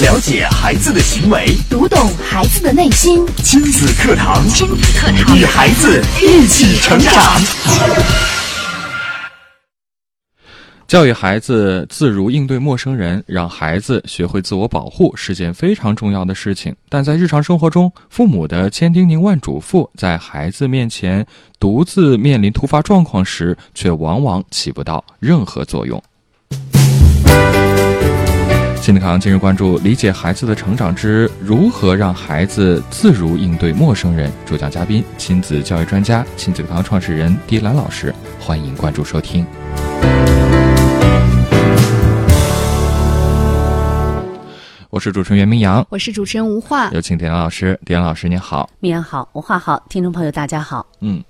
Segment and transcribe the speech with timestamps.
[0.00, 3.26] 了解孩子的行为，读懂孩子的内心。
[3.38, 7.12] 亲子课堂，亲子课堂，与孩子一起成长。
[10.86, 16.72] 教育孩子自如应对陌生人，让孩子学会自我保护是件非常重要的事情。
[16.88, 21.26] 但在日常生活中，父母的千叮咛万嘱咐，在孩子面前
[21.58, 26.00] 独自面临突发状况时，却往往起不到任何作用。
[28.88, 34.32] 亲子堂今日关注：理解孩子的成长之如何让孩子自如应对陌生人。
[34.46, 38.14] 主讲嘉宾：亲子教育专家、亲子堂创始人迪兰老师。
[38.40, 39.44] 欢迎关注收听。
[44.88, 47.78] 我是主持人袁明阳，我是主持人吴化，有请点老师。
[47.84, 50.86] 点老师您好，明阳好，吴化好，听众朋友大家好。
[51.02, 51.22] 嗯，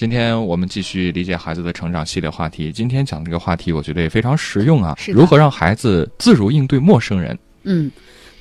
[0.00, 2.72] 今天我们继续理解孩子的成长系列话题。
[2.72, 4.96] 今天讲这个话题，我觉得也非常实用啊。
[5.08, 7.38] 如何让孩子自如应对陌生人？
[7.64, 7.92] 嗯，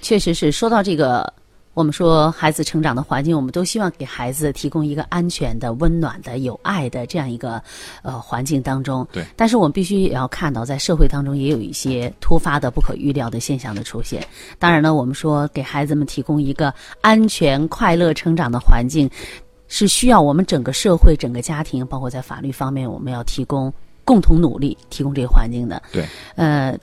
[0.01, 0.53] 确实是。
[0.53, 1.33] 说到这个。
[1.73, 7.61] 我们说，孩子成长的环境，我们都希望给孩子提供一个安全的、温暖的、有爱的这样一个
[8.03, 9.05] 呃环境当中。
[9.13, 9.23] 对。
[9.37, 14.25] 但是我们必须也要看到，在社会当中也有一些突发的、不可预料的现象的出现。
[14.57, 19.09] 当然呢，我们说给孩子们提供一个安全、快乐成长的环境，
[19.69, 23.71] 是需要我们整个社会、整个家庭，包括在法律方面，我们要提供
[24.03, 25.81] 共同努力，提供这个环境的。
[25.93, 26.05] 对。
[26.35, 26.77] 呃，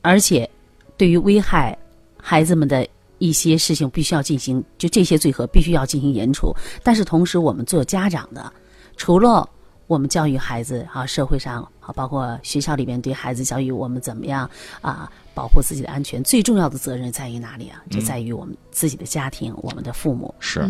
[0.00, 0.48] 而且
[0.96, 1.76] 对于危害
[2.16, 2.88] 孩子们的。
[3.18, 6.52] 一些事情必须要进行，就这些罪和必须要进行严处。
[6.82, 8.52] 但是同时，我们做家长的，
[8.96, 9.48] 除了
[9.86, 14.50] 我们教育孩子啊，社会上啊，包括学校里面对孩子教育，我们怎么样
[14.82, 17.82] 啊，保护自己的安全，最重要的责任在于哪里啊？
[17.88, 20.34] 就在于我们自己的家庭，我们的父母。
[20.40, 20.68] 是，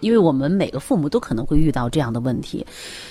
[0.00, 2.66] 因为我们每个父母都可能会遇到这样的问题。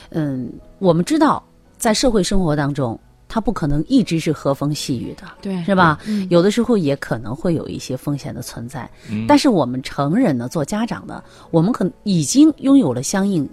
[0.09, 1.43] 嗯，我们知道
[1.77, 2.99] 在社会生活当中。
[3.31, 5.99] 他不可能一直是和风细雨的，对，是吧？
[6.31, 8.89] 有的时候也可能会有一些风险的存在。
[9.27, 13.47] 但是我们成人呢，做家长的，我们可能已经拥有了相应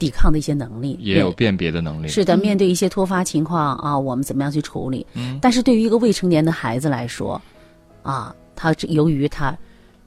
[0.00, 2.08] 抵抗的一些能力，也有辨别的能力。
[2.08, 5.06] 是的，面对一些突发情况啊，我们怎么样去处理？
[5.40, 7.40] 但是对于一个未成年的孩子来说，
[8.02, 9.56] 啊，他由于他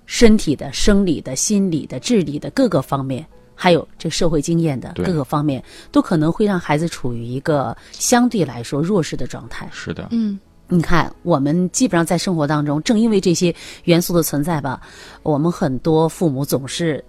[0.05, 3.25] 身体的、生理的、心理的、智力的各个方面。
[3.55, 9.69] 还有这社会经验的各个方面，都可能会让孩子处于一个相对来说弱势的状态。
[9.71, 13.53] 是的，嗯，你看，我们基本上在生活当中，正因为这些
[13.83, 14.81] 元素的存在吧，
[15.21, 17.01] 我们很多父母总是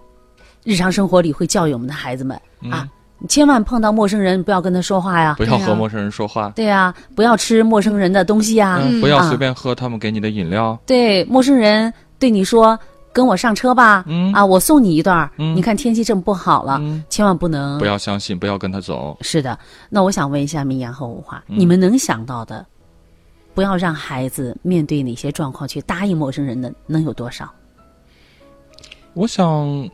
[0.63, 2.39] 日常生活里会教育我们的孩子们
[2.71, 12.77] 啊，你千万碰到陌生人不要跟他说话呀，不要和陌生人说话，对呀，不要吃陌生人的东西呀，不要随便喝他们给你的饮料，对，陌生人对你说。
[13.15, 14.03] 跟我上车吧，
[14.33, 15.31] 啊，我送你一段。
[15.37, 19.17] 你看天气这么不好了，千万不能不要相信，不要跟他走。
[19.21, 19.57] 是的，
[19.89, 22.65] 那我想问一下明阳和吴华，你们能想到的，
[23.53, 27.49] 不要让孩子面对哪些状况去答应陌生人的，能有多少？
[29.13, 29.89] 我想，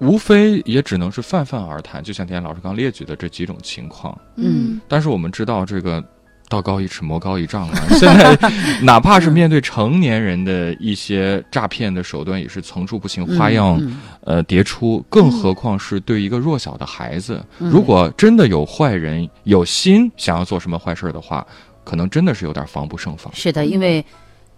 [0.00, 4.14] 无非也只能是泛泛而谈，就像田老师刚列举的这几种情况。
[4.34, 6.04] 嗯，但是我们知道这个。
[6.48, 7.74] 道高一尺，魔高一丈啊！
[7.98, 8.38] 现在，
[8.82, 13.80] 哪怕是面对成年人的一些诈骗的手段，也是层出不穷，花样
[14.22, 15.04] 呃迭出。
[15.08, 21.46] 更何况是对一个弱小的孩子，如果真的有坏人有心想要做什么坏事的话，
[21.84, 23.32] 可能真的是有点防不胜防。
[23.34, 24.04] 是的，因为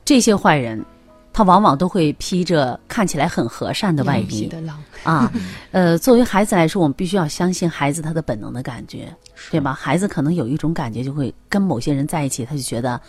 [0.05, 0.85] 这些坏人。
[1.39, 4.51] 他往往都会披着看起来很和善的外衣
[5.05, 5.33] 啊，
[5.71, 9.15] 呃，作为孩子来说，我们必须要相信孩子他的本能的感觉，
[9.49, 9.73] 对吧？
[9.73, 13.01] 孩子可能有一种感觉，就会跟某些人在一起，他就觉得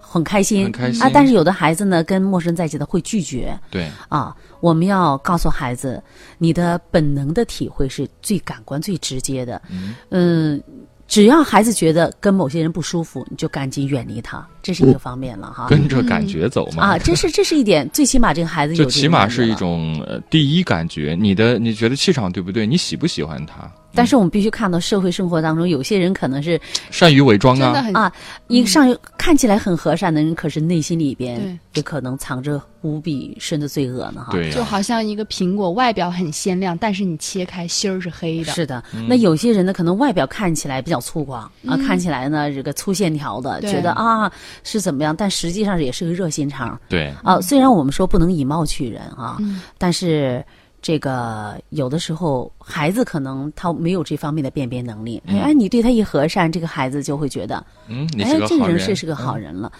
[0.00, 1.08] 很开心，很开心啊。
[1.14, 3.56] 但是有的孩子呢，跟陌生人在一起，他会拒绝。
[3.70, 6.02] 对啊，我们要告诉孩子，
[6.38, 9.62] 你的本能的体会是最感官、最直接的。
[10.08, 10.60] 嗯。
[11.06, 15.66] 只要孩子觉得跟某些人不舒服，你就赶紧远离他，这是一个方面了哈。
[15.68, 16.82] 跟着感觉走嘛。
[16.82, 22.66] 啊，这是这是一点，最起码这个孩子就起码是一种呃第一感觉，你的你觉得气场对不对？
[22.66, 23.70] 你喜不喜欢他？
[23.92, 26.60] 但是我们必须看到社会生活当中，有些人可能是
[26.92, 28.12] 善于伪装啊啊，
[28.46, 34.30] 一个上看起来很和善的人，可是内心里边也可能藏着无比深的罪恶呢哈。
[34.30, 38.52] 对，就好像一个苹果，外表很鲜亮，但是你切开心儿是黑的。
[38.52, 44.30] 是的，那有些人呢，可能外表看起来比较粗犷啊，看起来呢这个粗线条的，觉得啊
[44.62, 46.80] 是怎么样，但实际上也是个热心肠。
[46.88, 49.38] 对啊，虽然我们说不能以貌取人啊，
[49.78, 50.44] 但是。
[50.82, 55.22] 这个有的时候，孩子可能他没有这方面的辨别能力。
[55.26, 59.70] 哎，你对他一和善，这个孩子就会觉得，嗯，哎，这个人是是个好人了。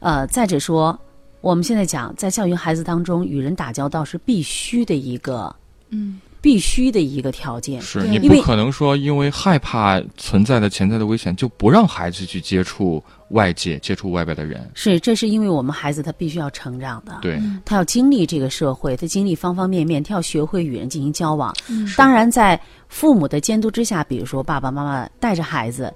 [0.00, 1.00] 呃，再者说，
[1.40, 5.56] 我们现在讲，在教育孩子当中，与人打交道是必须的一个，
[5.88, 7.80] 嗯，必须的一个条件。
[7.82, 14.70] 是你不可能说因为害怕存在的潜在的危险，就不让孩子去接触外界、接触外边的人。
[14.74, 21.54] 是，这是因为我们孩子他必须要成长的，对，他要经历这个社会，他经历方方面面，他要学会与人进行交往。
[21.68, 25.92] 嗯当然，在父母的监督之下，比如说爸爸妈妈带着孩子。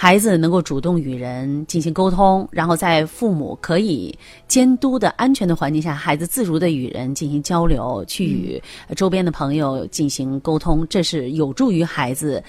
[0.00, 4.16] 孩子能够主动与人进行沟通，然后在父母可以
[4.46, 8.62] 监督的安全的环境下，孩子自如的与人进行交流，去与
[8.94, 12.40] 周边的朋友进行沟通，这是有助于孩子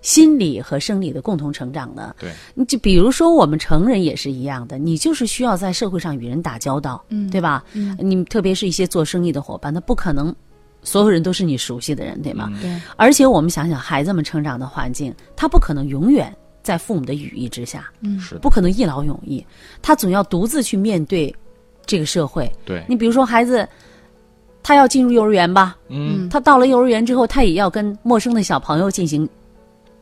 [0.00, 2.16] 心理和生理的共同成长的。
[2.18, 7.62] 对，你就比如说我们成人也是一样的，你就是需要在社会上与人打交道，嗯对吧？
[7.74, 10.34] 嗯你特别是一些做生意的伙伴，他不可能
[10.82, 12.50] 所有人都是你熟悉的人，对吗？
[12.62, 16.34] 对，而且我们想想，孩子们成长的环境，他不可能永远
[16.64, 18.18] 在父母的羽翼之下，嗯。
[18.18, 19.44] 是，不可能一劳永逸，
[19.80, 21.32] 他总要独自去面对
[21.86, 22.50] 这个社会。
[22.64, 23.68] 对，你比如说，孩子
[24.62, 29.28] 他要进入幼儿园吧，嗯，他到了幼儿园之后，他也要跟陌生的小朋友进行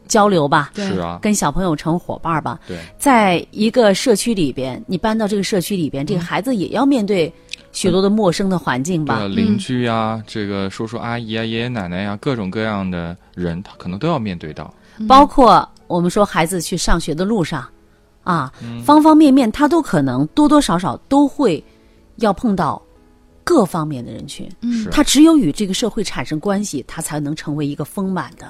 [0.06, 0.86] 交流吧，对。
[0.86, 2.60] 是啊，跟小朋友成伙伴吧。
[2.68, 7.32] 对，在一个社区里边，你搬到这个社区里边，这个孩子也要面对
[7.72, 9.24] 许多的陌生的环境吧。
[9.26, 14.72] 邻居呀、这个叔叔阿姨啊、爷爷奶奶呀、各种各样的人，他可能都要面对到。
[15.08, 17.68] 包括我们说孩子去上学的路上，
[18.24, 18.82] 啊，嗯。
[18.82, 21.62] 方方面面他都可能多多少少都会
[22.16, 22.80] 要碰到
[23.44, 24.50] 各方面的人群。
[24.62, 24.88] 嗯。
[24.90, 28.46] 他只有与这个社会产生关系，他才能成为一个丰满的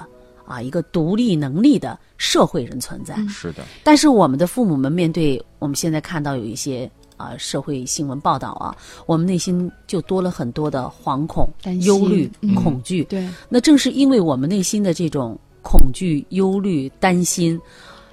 [0.46, 3.16] 啊一个独立能力的社会人存在。
[3.26, 11.48] 是的，但是我们的父母们面对我们现在看到有一些啊社会新闻报道啊，我们内心就多了很多的惶恐
[11.80, 12.54] 忧虑、嗯。
[12.54, 13.02] 恐惧。
[13.04, 17.60] 对，那正是因为我们内心的这种恐惧、忧虑、担心，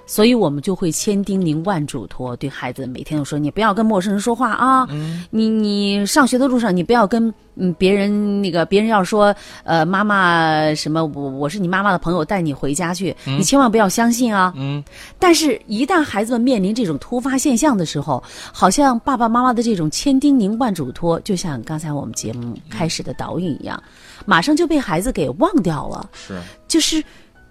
[0.06, 4.88] 所以我们就会千叮咛万嘱托，对孩子每天都说：你不要跟陌生人说话啊！
[5.30, 14.52] 你你上学的路上，你不要跟嗯别人那个别人要说呃妈妈什么我我是你妈妈的朋友，带你回家去，你千万不要相信啊！
[14.56, 14.82] 嗯，
[15.18, 23.80] 但是，一旦孩子们面临这种突发现象的时候，好像爸爸妈妈的这种千叮咛万嘱托，就像刚才我们节目开始的导引一样，
[24.24, 27.02] 马上就被孩子给忘掉了，是就是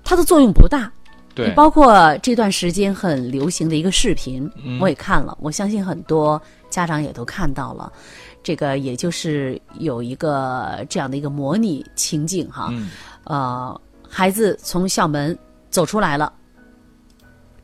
[0.09, 0.91] 它的作用不大。
[1.35, 6.41] 对，包括这段时间很流行的一个视频，嗯我也看了，我相信很多
[6.71, 7.93] 家长也都看到了。
[8.41, 12.89] 这个也就是有一个这样的一个模拟情景哈，嗯
[13.25, 13.79] 呃，
[14.09, 15.37] 孩子从校门
[15.69, 16.33] 走出来了，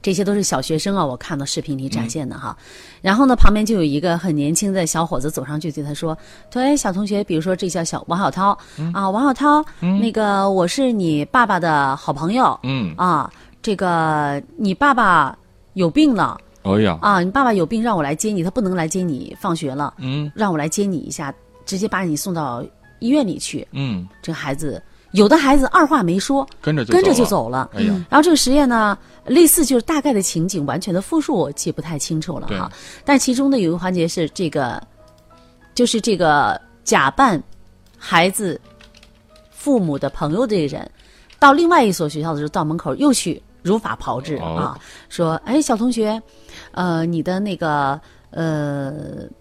[0.05, 2.55] 这些都是小学生啊，我看到视频里展现的哈。
[3.01, 6.15] 然后呢，旁边就有一个很年轻的小伙子走上去对他说
[6.53, 8.55] ：“说哎，小同学，比如说这叫小王小涛、
[8.93, 12.55] 啊，王小涛，那个我是你爸爸的好朋友。
[12.61, 13.27] 嗯，啊，
[13.63, 15.35] 这个你爸爸
[15.73, 16.37] 有病了。
[16.61, 20.31] 哎呀，啊，你爸爸有病，让我来接你，他不能来接你放学了，嗯。
[20.35, 21.33] 让我来接你一下，
[21.65, 22.63] 直接把你送到
[22.99, 23.67] 医院里去。
[23.71, 24.79] 嗯，这个孩子，
[25.15, 27.25] 有的孩子二话没说，跟着就跟着就。
[27.25, 27.69] 走了。
[27.73, 28.95] 哎呀，然后这个实验呢，
[29.25, 32.71] 类似就是大概的情景，完全的复述我记不太清楚了哈。
[33.03, 34.79] 但其中的有一个环节是这个，
[35.73, 37.41] 就是这个假扮
[37.97, 38.61] 孩子
[39.49, 40.91] 父母的朋友这个人，
[41.39, 44.79] 到另外一所学校的时候，到门口又去如法炮制、哦啊，
[45.09, 46.21] 说：“哎，小同学，
[46.71, 48.93] 呃，你的那个呃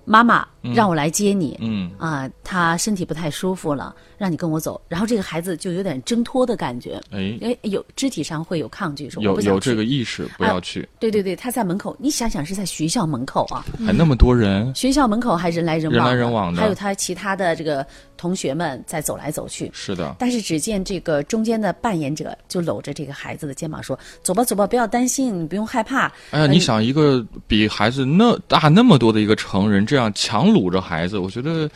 [0.06, 1.58] 妈妈让我来接你。
[1.60, 4.80] 嗯，啊，他身体不太舒服了，让你跟我走。
[4.88, 16.60] 然后这个孩子就有点挣脱的感觉，哎，因为，有肢体上会有抗拒，说有有这个意识，不要去，对对对，他在门口，你想想是在学校门口啊，还那么多人，学校门口还人来人往，人来人往的。
[16.60, 17.86] 还有他其他的这个
[18.16, 19.70] 同学们在走来走去。
[19.74, 26.06] 是的，但是只见这个中间的扮演者就搂着这个孩子的肩膀说：“走吧，走吧，不要担心，你不用害怕。
[26.30, 31.68] 哎呀，呃你想一个比孩子那大那么多的一个成人，这样强撸着孩子，我觉得，”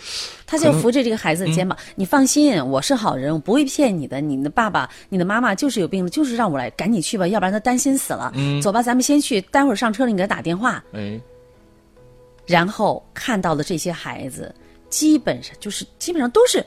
[0.46, 4.20] 他就扶着这个孩子的肩膀：“你放心，我是好人，我不会骗你的。
[4.20, 8.32] 你的爸爸、你的妈妈就是有病了，就是让我来，赶紧去吧，要不然他担心死了。
[8.36, 11.20] 嗯，走吧，咱们先去，待会儿上车了你给他打电话。”哎，
[12.46, 14.54] 然后看到的这些孩子，
[14.88, 16.64] 基本上就是基本上都是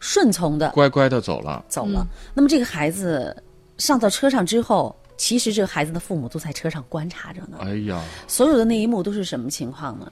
[0.00, 2.04] 顺从的乖乖的走了，走了。
[2.34, 3.40] 那么这个孩子
[3.78, 7.58] 上到车上之后，其实这个孩子的父母都在车上观察着呢。
[7.60, 10.10] 哎呀，所有的那一幕都是什么情况呢？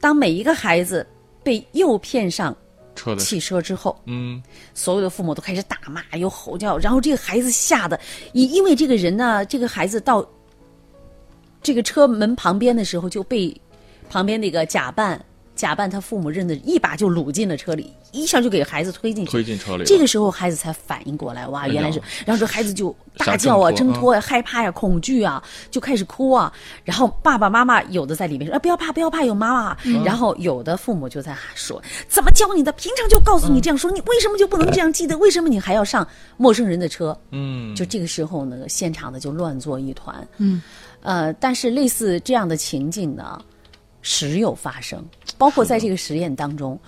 [0.00, 1.06] 当每一个孩子
[1.42, 2.56] 被诱骗上
[3.18, 4.42] 汽车之后，嗯，
[4.74, 7.98] 所有的父母都开始大骂，又吼叫，然后这个孩子吓得，
[8.32, 10.28] 因因为这个人呢，这个孩子到
[11.62, 13.54] 这个车门旁边的时候就被
[14.10, 15.24] 旁边那个假扮
[15.54, 19.30] 假扮他父母认的，一把就掳进了车里，一下就给孩子推进去。
[19.30, 19.84] 推进车里。
[19.84, 26.52] 这个时候孩子才反应过来，哇，原来是，然后这孩子就大叫啊、挣脱呀、害怕呀、恐惧啊，就开始哭啊。
[26.84, 29.76] 然后爸爸妈妈有的在里面说：“啊，不要怕，不要怕，有妈妈。
[29.84, 32.72] 嗯然后有的父母就在说：“怎么教你的？
[32.72, 35.16] 平常就告诉你这样说，你为什么就不能这样记得？
[35.18, 40.26] 为什么你还要上陌生人的车？”嗯，就这个时候呢，现场呢就乱作一团。
[40.38, 40.62] 嗯，
[41.02, 43.40] 呃，但是类似这样的情境呢，
[44.00, 45.04] 时有发生，
[45.36, 46.78] 包括在这个实验当中，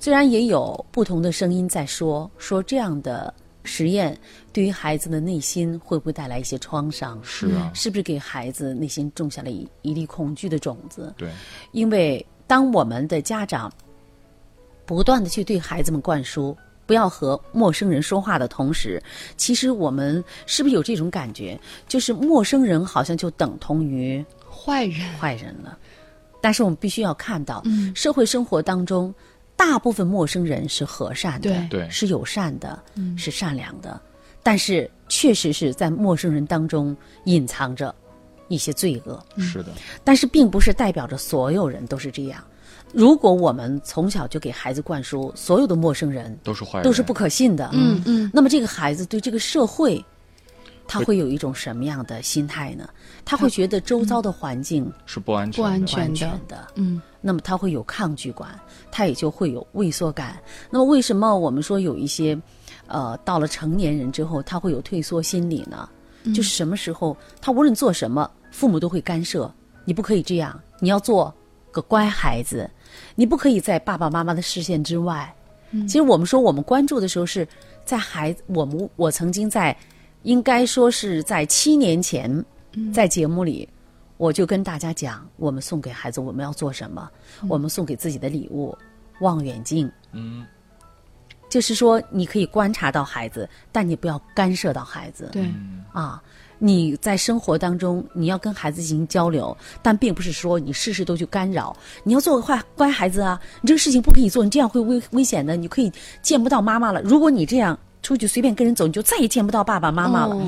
[0.00, 3.32] 虽然也有不同的声音在说，说这样的
[3.64, 4.16] 实验
[4.52, 7.18] 对于孩子的内心会不会带来一些创伤？
[7.22, 11.12] 是啊，是不是给孩子内心种下了一一粒恐惧的种子？
[11.16, 11.28] 对，
[11.72, 13.70] 因为当我们的家长
[14.86, 19.02] 不断的去对孩子们灌输不要和陌生人说话的同时，
[19.36, 25.76] 其实我们是不是有这种感觉，就是陌生人好像就等同于坏人，坏人了？
[26.40, 29.12] 但是我们必须要看到，嗯社会生活当中，
[29.58, 31.80] 大部分陌生人是和善的，对。
[31.80, 31.90] 对。
[31.90, 33.18] 是友善的，嗯。
[33.18, 34.00] 是善良的，
[34.42, 37.94] 但是确实是在陌生人当中隐藏着
[38.46, 39.22] 一些罪恶。
[39.36, 39.72] 是的，
[40.04, 42.42] 但是并不是代表着所有人都是这样。
[42.94, 50.02] 如果我们从小就给孩子灌输所有的陌生人都是坏人，都是不可信的，嗯嗯，那么这个孩子对这个社会，
[50.86, 52.88] 他会有一种什么样的心态呢？
[53.26, 58.58] 他会觉得周遭的环境是不安全的，不安不安全的，嗯那么他会有抗拒感，
[58.90, 60.38] 他也就会有畏缩感。
[60.70, 62.40] 那么为什么我们说有一些，
[62.86, 65.88] 呃，到了成年人之后，他会有退缩心理呢？
[66.34, 69.52] 就是什么时候他无论做什么，父母都会干涉，
[69.84, 71.32] 你不可以这样，你要做
[71.70, 72.68] 个乖孩子，
[73.14, 75.34] 你不可以在爸爸妈妈的视线之外。
[75.86, 77.46] 其实我们说我们关注的时候是
[77.84, 79.76] 在孩子，我们我曾经在，
[80.22, 82.44] 应该说是在七年前，
[82.92, 83.68] 在节目里。
[84.18, 87.08] 我就跟大家讲，我们送给孩子我们要做什么？
[87.48, 88.76] 我们送给自己的礼物，
[89.20, 89.90] 望远镜。
[90.12, 90.44] 嗯，
[91.48, 95.30] 就是说，你可以观察到孩子，但你不要干涉到孩子。
[95.32, 95.48] 对，
[95.92, 96.20] 啊，
[96.58, 101.74] 你在生活当中你要跟孩子进行交流，但并不是说你事事都去干扰。
[102.02, 107.00] 你要做个坏乖孩子啊，你这个事情不可以做，你这样会危危险的，你可以见不到妈妈了。
[107.02, 110.34] 如果你这样出去随便跟人走，你就再也见不到爸爸妈妈了。
[110.34, 110.42] 哦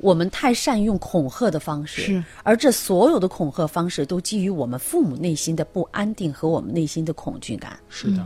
[0.00, 2.24] 我们太善用恐吓的方式，是。
[2.42, 8.24] 而这所有的恐吓方式都基于我们父母内心的不安定和我们内心的恐惧感，是的，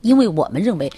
[0.00, 0.90] 因为我们认为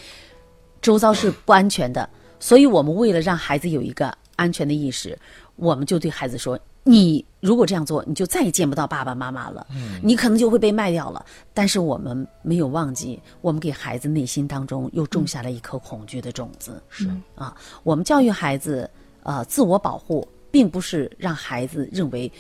[0.80, 2.08] 周遭是不安全的，
[2.40, 5.18] 所以我们为了让孩子有一个安全的意识，
[5.56, 9.64] 我们就对孩子说：“你如果这样做，你就再也见不到爸爸妈妈了，
[10.02, 16.82] 你可能就会被卖掉了。”但是我们没有忘记，我们给孩子内心当中又种下了一颗恐惧的种子。
[16.88, 17.08] 是。
[17.37, 18.90] 啊，我们教育孩子，
[19.23, 22.31] 呃，自我保护，并不是让孩子认为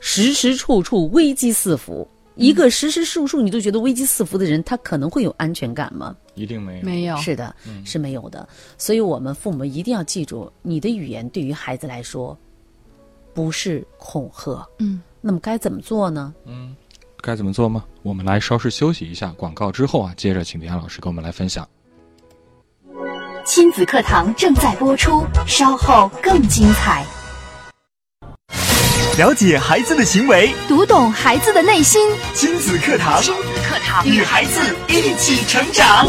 [0.00, 2.06] 时时处处危机四伏。
[2.34, 6.16] 一个时时处处你都觉得危机四伏的人，他可能会有安全感吗？
[6.34, 8.48] 一定没有，没有，是的，是没有的。
[8.78, 12.36] 所以，我们父母一定要记住，你的语言对于孩子来说，
[13.34, 14.66] 不是恐吓。
[14.78, 16.34] 嗯，那么该怎么做呢？
[16.46, 16.74] 嗯
[17.20, 17.84] 该怎么做吗？
[18.02, 21.68] 我们来稍事休息一下，广告之后啊，接着请李安老师跟我们来分享。
[23.44, 27.04] 亲子课堂正在播出，稍后更精彩。
[29.18, 36.06] 了解孩子的行为，读懂孩子的内心，亲子课堂亲子课堂与孩子一起成长。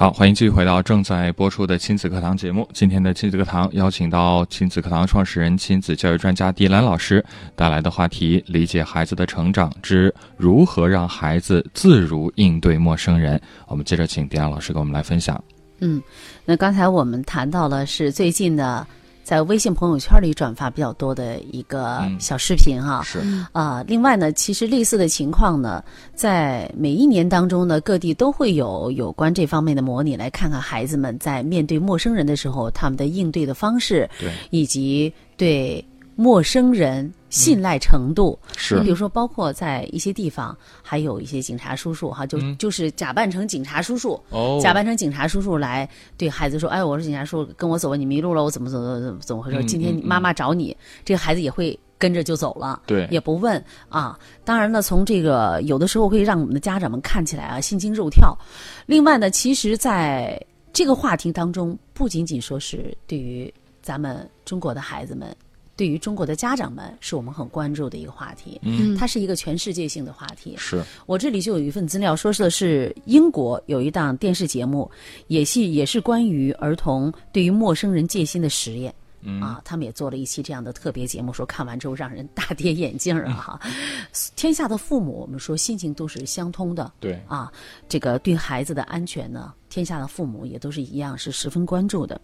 [0.00, 2.66] 好，欢迎继续回到正在播出的亲子课堂节目。
[2.72, 7.22] 今天的亲子课堂邀请到亲子课堂创始人、亲子教育专家迪兰老师
[7.54, 13.38] 带来的话题：理解孩子的成长之如何让孩子自如应对陌生人。
[13.66, 15.38] 我们接着请迪兰老师跟我们来分享。
[15.80, 16.02] 嗯，
[16.46, 18.86] 那刚才我们谈到了是最近的，
[19.30, 23.00] 在微信朋友圈里转发比较多的一个嗯小视频哈。
[23.04, 23.20] 是，
[23.52, 25.84] 啊，另外呢，其实类似的情况呢，
[26.16, 35.84] 在每一年当中呢，各地都会有有关这方面的模拟，来看看孩子们在面对陌生人的时候，他们的应对的方式，对，以及对
[36.20, 38.38] 陌生人信赖程度。
[38.54, 49.62] 是你比如说，包括在一些地方，还有一些警察叔叔哈，就、嗯就是假扮成警察叔叔，哦假扮成警察叔叔来对孩子说：“哎，我是警察叔叔，跟我走吧，你迷路了，我怎么怎么怎么怎么回事？
[49.62, 50.76] 嗯今天妈妈找你。
[51.06, 54.18] 这个孩子也会跟着就走了，对也不问啊。
[54.44, 58.36] 当然呢，从这个有的时候会让我们的家长们看起来啊心惊肉跳。
[58.84, 60.38] 另外呢，其实在
[60.70, 63.50] 这个话题当中，不仅仅说是对于
[63.80, 65.34] 咱们中国的孩子们。
[65.80, 68.60] 对于中国的家长们，是我们很关注的一个话题。
[68.60, 70.54] 嗯，它是一个全世界性的话题。
[70.58, 74.90] 是，我这里就有一份资料，说的是英国有一档电视节目，
[75.28, 78.94] 也是也是关于儿童对于陌生人戒心的实验。
[79.22, 83.32] 嗯啊，他们也做了一期这样的特别节目，说看完之后让人大跌眼镜儿啊！
[83.56, 83.60] 哈，
[84.36, 87.50] 天下的父母，我们说心情都是相通的，对，啊，
[87.88, 92.20] 这个对孩子的安全呢，天下的父母也都是一样，是十分关注的。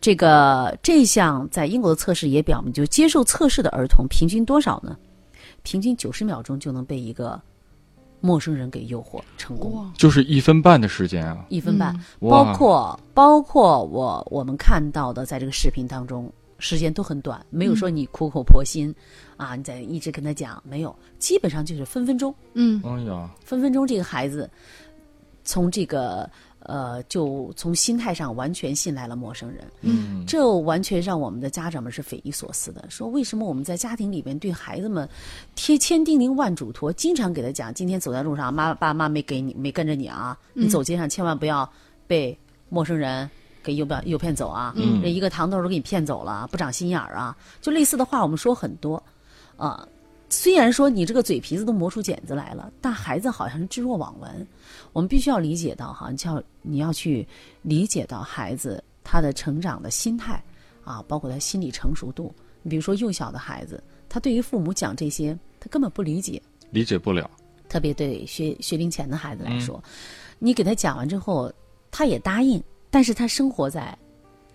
[0.00, 4.96] 这个这项在英国的测试也表明，就接受测试的儿童平均多少呢？
[5.62, 7.38] 平均九十秒钟就能被一个
[8.22, 11.94] 陌生人给诱惑成功，就是一分半的时间啊，一分半。
[12.20, 12.44] 哇。
[12.44, 18.94] 包括包括我我们看到的，在这个视频当中，时间都很短，没有说你苦口婆心、
[19.36, 22.80] 啊，你在一直跟他讲，没有，基本上就是分分钟，嗯。
[22.84, 24.50] 哎呀，分分钟这个孩子
[25.44, 26.28] 从这个
[26.60, 32.84] 呃，就从心态上完全信赖了陌生人，嗯，这完全让我们的家长们是匪夷所思的。
[32.88, 35.08] 说为什么我们在家庭里边对孩子们
[35.54, 41.70] 贴千叮咛万嘱托，经常给他讲，今天走在路上，妈爸妈没给你没跟着你啊，你走街上千万不要
[42.06, 42.38] 被
[42.68, 43.28] 陌生人。
[43.62, 44.72] 给诱骗诱骗走啊！
[44.74, 47.36] 嗯这一个糖豆都给你骗走了，不长心眼儿啊！
[47.60, 48.96] 就类似的话，我们说很多，
[49.58, 49.86] 啊、
[50.30, 54.46] 虽然说你这个嘴皮子都磨出茧子来了，但孩子好像是置若罔闻。
[54.92, 57.26] 我们必须要理解到哈，你要你要去
[57.62, 60.42] 理解到孩子他的成长的心态
[60.84, 62.32] 啊，包括他心理成熟度。
[62.62, 66.40] 你比如说幼小的孩子，他对于父母讲这些，他根本不理解。
[66.70, 67.28] 理解不了，
[67.68, 69.82] 特别对学学龄前的孩子来说，
[70.38, 71.52] 你给他讲完之后，
[71.90, 73.98] 他也答应，但是他生活在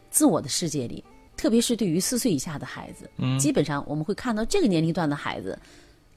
[0.10, 1.04] 自我的世界里，
[1.38, 5.58] 特别是对于四岁以下的孩子，嗯基本上我们会看到这个年龄段的孩子，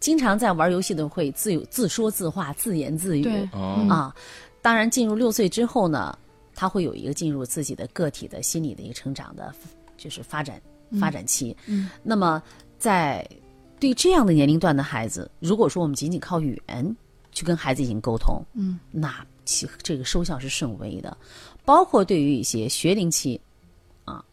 [0.00, 3.26] 经常在玩游戏的会自有自说自话、自言自语
[3.88, 4.14] 啊。
[4.60, 6.16] 当然，进入六岁之后呢，
[6.54, 9.54] 他会有一个进入自己的个体的心理的一个成长的，
[9.96, 10.60] 就是发展
[11.00, 11.56] 发展期。
[11.66, 12.42] 嗯那么
[12.78, 13.26] 在
[13.80, 16.96] 对这样的年龄段的孩子，如果说我们仅仅靠语言
[17.32, 21.16] 去跟孩子进行沟通，嗯，那其这个收效是甚微的。
[21.64, 23.47] 包括对于一些学龄期，啊，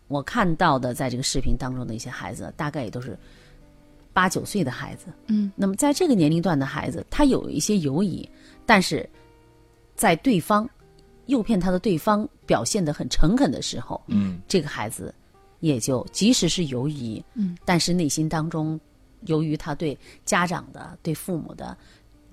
[0.07, 3.17] 我看到的在这个视频当中的一些孩子，大概也都是
[4.13, 5.07] 八九岁的孩子。
[5.27, 8.27] 嗯，那么在这个年龄段的孩子，他有一些犹疑，
[8.65, 9.07] 但是
[9.95, 10.69] 在对方
[11.25, 15.13] 诱骗他的对方表现的很诚恳的时候，嗯，这个孩子
[15.59, 18.79] 也就即使是犹疑，嗯，但是内心当中，
[19.21, 21.75] 由于他对家长的、对父母的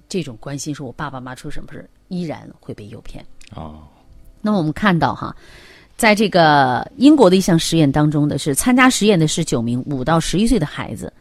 [0.09, 3.25] 这种关心，说我爸爸妈妈出什么事，依然会被诱骗。
[3.55, 3.89] 哦，
[4.43, 5.35] 那么我们看到哈，
[6.03, 11.13] 在这个英国的一项实验当中的是参加实验的是九名五到十一岁的孩子，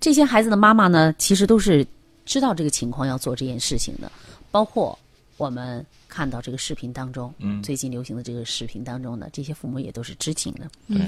[0.00, 1.86] 这些孩子的妈妈呢，其实都是
[2.24, 4.10] 知道这个情况要做这件事情的，
[4.50, 4.98] 包括
[5.36, 7.62] 我们看到这个视频当中，嗯。
[7.62, 10.60] 最近流行的这个视频当中呢，这些父母也都是知情的。
[10.88, 11.06] 对，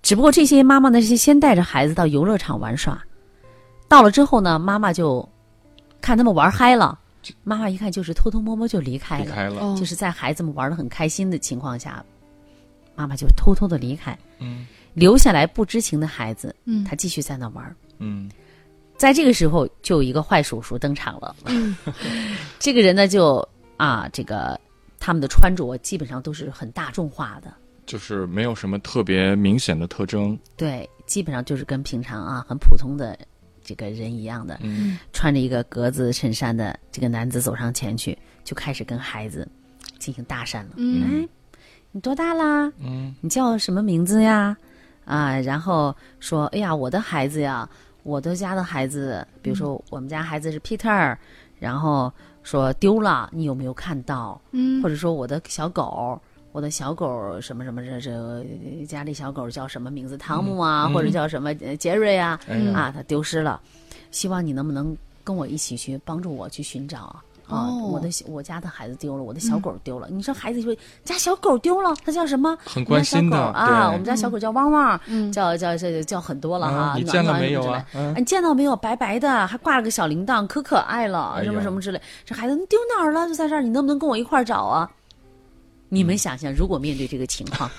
[0.00, 2.98] 只不过这些妈妈呢是先带着孩子到游乐场玩耍，
[3.86, 5.28] 到了之后呢，妈妈就
[6.00, 6.98] 看他们玩嗨了，
[7.44, 9.76] 妈妈一看就是偷偷摸摸就离开了，离开了，哦。
[9.78, 12.04] 就是在孩子们玩的很开心的情况下，
[12.94, 14.66] 妈妈就偷偷的离开，嗯。
[14.94, 16.84] 留下来不知情的孩子，嗯。
[16.84, 17.76] 他继续在那玩。
[17.98, 18.30] 嗯。
[18.96, 21.34] 在这个时候，就有一个坏叔叔登场了。
[21.46, 21.76] 嗯。
[22.58, 24.60] 这个人呢，就啊，这个
[25.00, 27.52] 他们的穿着基本上都是很大众化的，
[27.86, 33.18] 就是没有什么特别明显的特征，对，基本上就是跟平常啊很普通的
[33.64, 39.46] 这个人一样的，嗯穿着一个格子衬衫的这个男子走上前去，就开始跟孩子
[39.98, 40.70] 进行搭讪了。
[40.76, 41.28] 嗯哎，
[41.90, 42.72] 你多大啦？
[42.78, 44.56] 嗯你叫什么名字呀？
[45.04, 47.68] 啊，然后说，哎呀，我的孩子呀，
[48.02, 51.16] 我的家的孩子，比如说我们家孩子是 Peter，
[51.58, 54.40] 然后说丢了，你有没有看到？
[54.52, 56.20] 嗯或者说我的小狗，
[56.52, 60.16] 我的小狗什么什么这这家里小狗叫什么名字？
[60.18, 62.38] 汤姆啊，嗯或者叫什么呃杰瑞啊？
[62.74, 63.60] 啊，它丢失了，
[64.10, 67.24] 希望你能不能跟我一起去帮助我去寻找啊？
[67.48, 70.08] 啊，哦我的我家的孩子丢了，我的小狗丢了。
[70.10, 72.56] 你说孩子说家小狗丢了，它叫什么？
[72.64, 76.74] 很关心的啊，我们家小狗叫汪汪，嗯叫叫这叫很多了哈。
[76.74, 78.76] 啊，你见了暖什么之类没有你见到没有？
[78.76, 82.00] 白白的，还挂了个小铃铛，可可爱了，什么什么之类。
[82.24, 83.26] 这孩子你丢哪儿了？
[83.26, 84.90] 就在这儿，你能不能跟我一块儿找啊？
[85.94, 87.70] 你们想想，如果面对这个情况，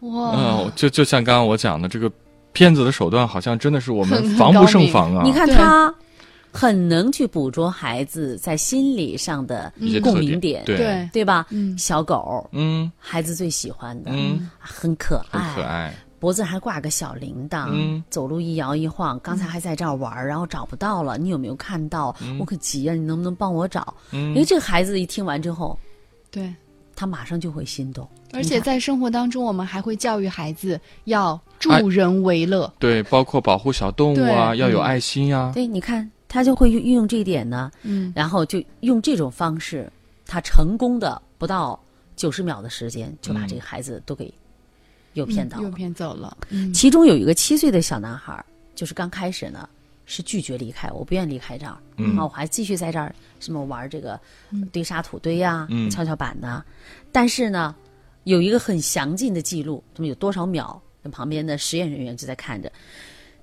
[0.00, 2.10] 哇，嗯，就就像刚刚我讲的，这个
[2.54, 5.22] 骗子的手段好像真的是我们防不胜防啊。
[5.26, 5.94] 你看他
[6.50, 9.70] 很能去捕捉孩子在心理上的
[10.02, 11.44] 共鸣点，对，对，对吧？
[11.50, 11.76] 嗯。
[11.76, 12.90] 小狗，嗯。
[12.98, 18.02] 孩子最喜欢的，嗯，很可很爱，可爱，脖子还挂个小铃铛，嗯。
[18.08, 19.20] 走路一摇一晃。
[19.22, 22.16] 刚才还在这儿玩儿，然后找不到了，你有没有看到？
[22.40, 23.92] 我可急啊，你能不能帮我找？
[24.12, 24.30] 嗯。
[24.30, 25.78] 因为这个孩子一听完之后，
[26.30, 26.50] 对。
[26.98, 32.68] 他马上就会心动，而且在生活当中，我们还会教育孩子要助人为乐。
[32.80, 35.52] 对，包括保护小动物啊，要有嗯爱心呀。
[35.54, 39.88] 对，你看他就会运用这一点呢，嗯然后就用这种方式，
[40.26, 41.78] 他成功的不到
[42.16, 44.34] 九十秒的时间就把嗯这个孩子都给
[45.12, 45.62] 诱骗到了。
[45.62, 46.36] 又骗走了。
[46.50, 49.68] 嗯其中有一个七岁的小男孩，就是刚开始呢
[50.10, 52.16] 是拒绝离开，我不愿意离开这儿，嗯。
[52.16, 54.18] 啊，我还继续在这儿什么玩这个
[54.72, 55.88] 堆沙土堆呀、嗯。
[55.90, 56.64] 跷跷板呐、
[57.12, 57.76] 但是呢，
[58.24, 62.72] 有一个很详尽的记录，他们有多少秒，那旁边的实验人员就在看着，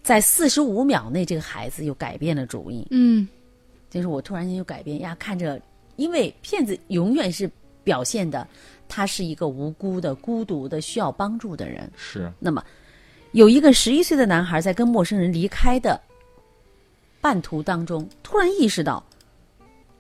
[0.02, 3.28] 在四十五秒内，这个孩子又改变了主意，嗯。
[3.92, 5.62] 就是我突然间又改变呀，看着，
[5.98, 7.50] 因为骗子永远是
[7.84, 8.46] 表现的
[8.90, 11.90] 他是一个无辜的、孤独的、需要帮助的人。
[11.96, 12.30] 是。
[12.40, 12.62] 那么，
[13.34, 16.02] 有一个十一岁的男孩在跟陌生人离开的
[17.26, 19.04] 半途当中，突然意识到，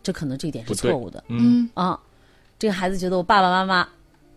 [0.03, 1.99] 这可能这一点是错误的嗯嗯啊。
[2.59, 3.89] 这个孩子觉得我爸爸妈妈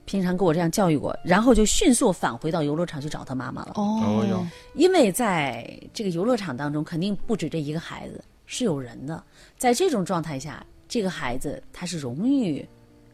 [0.06, 3.72] 平常给我这样教育过，然后就迅速返回到游乐场去找他妈妈了。
[3.74, 4.42] 哦哟
[4.74, 9.22] 因为在这个游乐场当中，肯定不止这一个孩子，是有人的。
[9.58, 12.66] 在这种状态下，这个孩子他是容易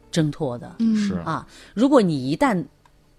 [0.09, 0.77] 挣脱的。
[0.79, 2.63] 嗯是啊，如果你一旦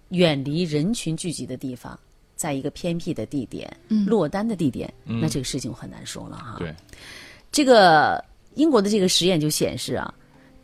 [0.09, 1.99] 远离人群聚集的地方，
[2.37, 6.55] 在一个偏僻的地点、嗯落单的地点，嗯那这个事情很难说了哈。
[6.59, 6.73] 对，
[7.51, 8.23] 这个
[8.53, 10.13] 英国的这个实验就显示啊，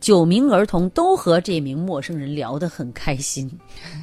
[0.00, 3.50] 九名儿童都和这名陌生人聊得很开心，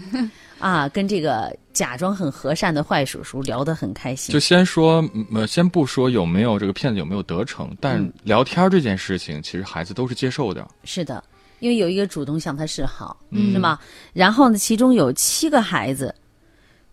[0.60, 4.40] 啊，跟这个假装很和善的坏叔叔聊得很开心就。
[4.40, 10.68] 先说，嗯呃，先不说有没有这个骗子有没有得逞，但嗯聊天这件事情，其实孩子都是接受的。
[10.84, 11.24] 是的，
[11.60, 13.80] 因为有一个主动向他示好，嗯是吗？
[14.14, 16.14] 然后呢，其中有七个孩子，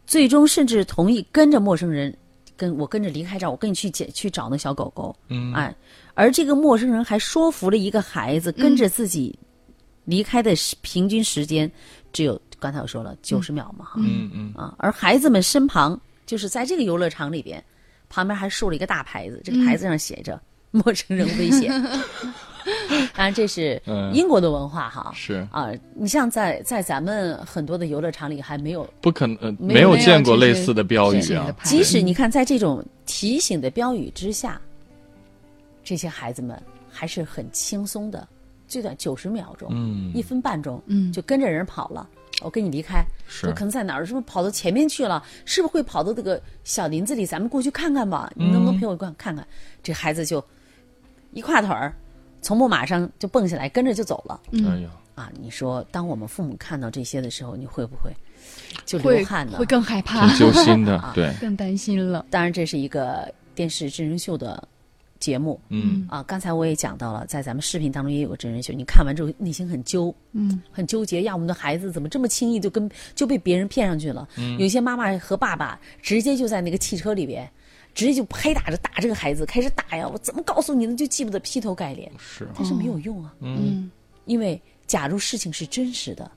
[0.09, 2.17] 最终甚至同意跟着陌生人，
[2.57, 5.15] 跟我跟着离开这儿，我跟你去捡去找那小狗狗。
[5.29, 5.77] 嗯，哎，
[6.15, 9.39] 而这个陌生人还说服了一个孩子跟着自己
[10.07, 11.71] 离开的平均时间
[12.11, 14.53] 只有刚才我说了九十秒嘛，哈、嗯嗯。
[14.57, 17.63] 啊，而孩子们身旁就是在这个游乐场里边，
[18.09, 20.41] 旁边还竖了一个大牌子，这个牌子上写着
[20.73, 21.71] “陌生人危险”。
[23.15, 25.13] 当然，这是嗯英国的文化哈。
[25.15, 34.61] 是啊，你像在在咱们很多的游乐场里还没有，不可能，呃没有没有见过类似的标语啊即使你看在这种提醒的标语之下，
[35.83, 38.27] 这些孩子们还是很轻松的，
[38.67, 42.09] 最短九十秒钟，嗯一分半钟，嗯就跟着人跑了。
[42.41, 44.07] 我跟你离开，是我可能在哪儿？
[44.07, 45.21] 是不是跑到前面去了？
[45.45, 47.27] 是不是会跑到这个小林子里？
[47.27, 48.31] 咱们过去看看吧。
[48.37, 49.45] 你能不能陪我看看看？
[49.83, 50.45] 这孩子就
[51.33, 51.93] 一跨腿儿，
[52.41, 54.41] 从木马上就蹦下来，跟着就走了。
[54.53, 58.13] 哎呀，啊，你说，当我们父母看到这些的时候，你会不会
[58.85, 59.59] 就会流汗呢？
[59.59, 62.25] 会更害怕挺，揪心的，对， 更担心了。
[62.31, 64.63] 当然，这是一个电视真人秀的
[65.19, 66.23] 节目嗯啊。
[66.23, 71.35] 刚才我也讲到了，在咱们视频当中也有个真人秀，你看完之后内心很揪，嗯很纠结呀。
[71.35, 74.29] 我们的孩子怎么这么轻易就跟就被别人骗上去了？
[74.59, 77.51] 有些妈妈和爸爸直接就在那个汽车里边，
[77.99, 80.09] 直接就拍打着打这个孩子，开始打呀！
[80.09, 83.91] 我怎么告诉你呢，就记不得劈头盖脸，是，但是没有用啊，嗯
[84.25, 86.31] 因为假如事情是真实的，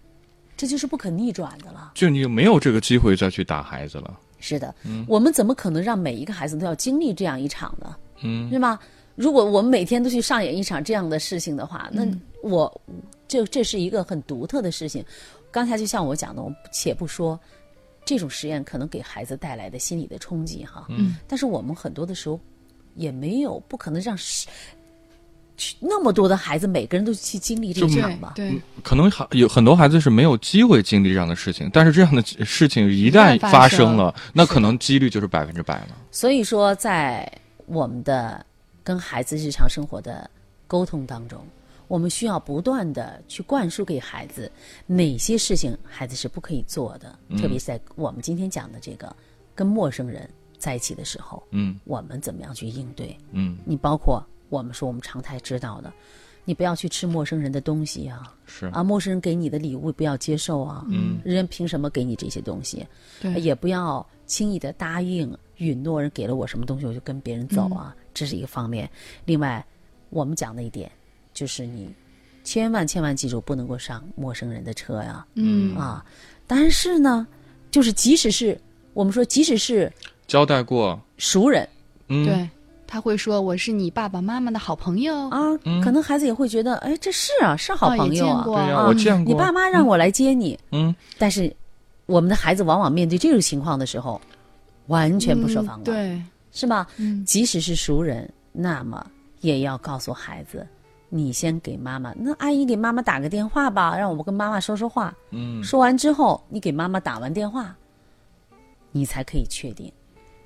[0.58, 1.92] 这就是不可逆转的了。
[1.94, 4.20] 就你没有这个机会再去打孩子了。
[4.40, 4.74] 是的，
[5.08, 7.96] 我们怎么可能让每一个孩子都要经历这样一场呢？
[8.24, 8.80] 嗯是吧？
[9.14, 12.04] 如果我们每天都去上演一场这样的事情的话，那
[12.42, 12.82] 我
[13.28, 15.06] 这这是一个很独特的事情。
[15.52, 17.40] 刚才就像我讲的，我们且不说
[18.04, 22.40] 这种实验可能给孩子带来的心理的冲击哈，嗯，但是我们很多的时候
[22.96, 24.48] 也没有不可能让是
[25.80, 28.34] 那么多的孩子每个人都去经历这一对场吧。
[28.36, 35.90] 对，可能还有很多孩子是没有机会经历这样的事情，但是这样的事情一旦发生了，那可能几率就是百分之百了。
[36.10, 37.32] 所以说，在
[37.68, 38.44] 我们的
[38.84, 40.28] 跟孩子日常生活的
[40.66, 41.46] 沟通当中，
[41.92, 44.50] 我们需要不断的去灌输给孩子
[44.88, 49.14] 哪些事情孩子是不可以做的，特别是在我们今天讲的这个
[49.54, 53.14] 跟陌生人在一起的时候，嗯我们怎么样去应对？
[53.32, 55.92] 嗯，你包括我们说我们常态知道的，
[56.46, 62.88] 你不要去吃陌生人的东西啊，是啊，陌生人给你的礼物不要接受啊，嗯，人凭什么给你这些东西？
[63.20, 68.90] 对也不要轻易的答应允诺人给了我什么东西我就跟别人走啊，这是一个方面。
[69.26, 69.66] 另外，
[70.10, 70.90] 我们讲的一点
[71.34, 71.90] 就是你
[72.44, 76.04] 千万千万记住，不能够上陌生人的车呀嗯啊！
[76.48, 77.26] 但是呢，
[77.70, 78.60] 就是即使是
[78.94, 79.92] 我们说，即使是
[80.28, 81.68] 交代过，熟人
[82.08, 82.50] 嗯，对，
[82.88, 85.40] 他会说我是你爸爸妈妈的好朋友啊，
[85.84, 89.34] 可能孩子也会觉得，哎，这是啊，是好朋友啊，见过对呀、啊我见过。
[89.34, 91.54] 你爸妈让我来接你，嗯，但是
[92.06, 94.20] 我们的孩子往往面对这种情况的时候，
[94.88, 96.88] 完全不设防嗯了，对，是吧？
[96.98, 99.06] 嗯即使是熟人，那么
[99.40, 100.68] 也要告诉孩子，
[101.14, 105.14] 你先给妈妈，那阿姨给妈妈打个电话吧，让我跟妈妈说说话。
[105.32, 107.76] 嗯，说完之后，你给妈妈打完电话，
[108.94, 109.92] 你才可以确定。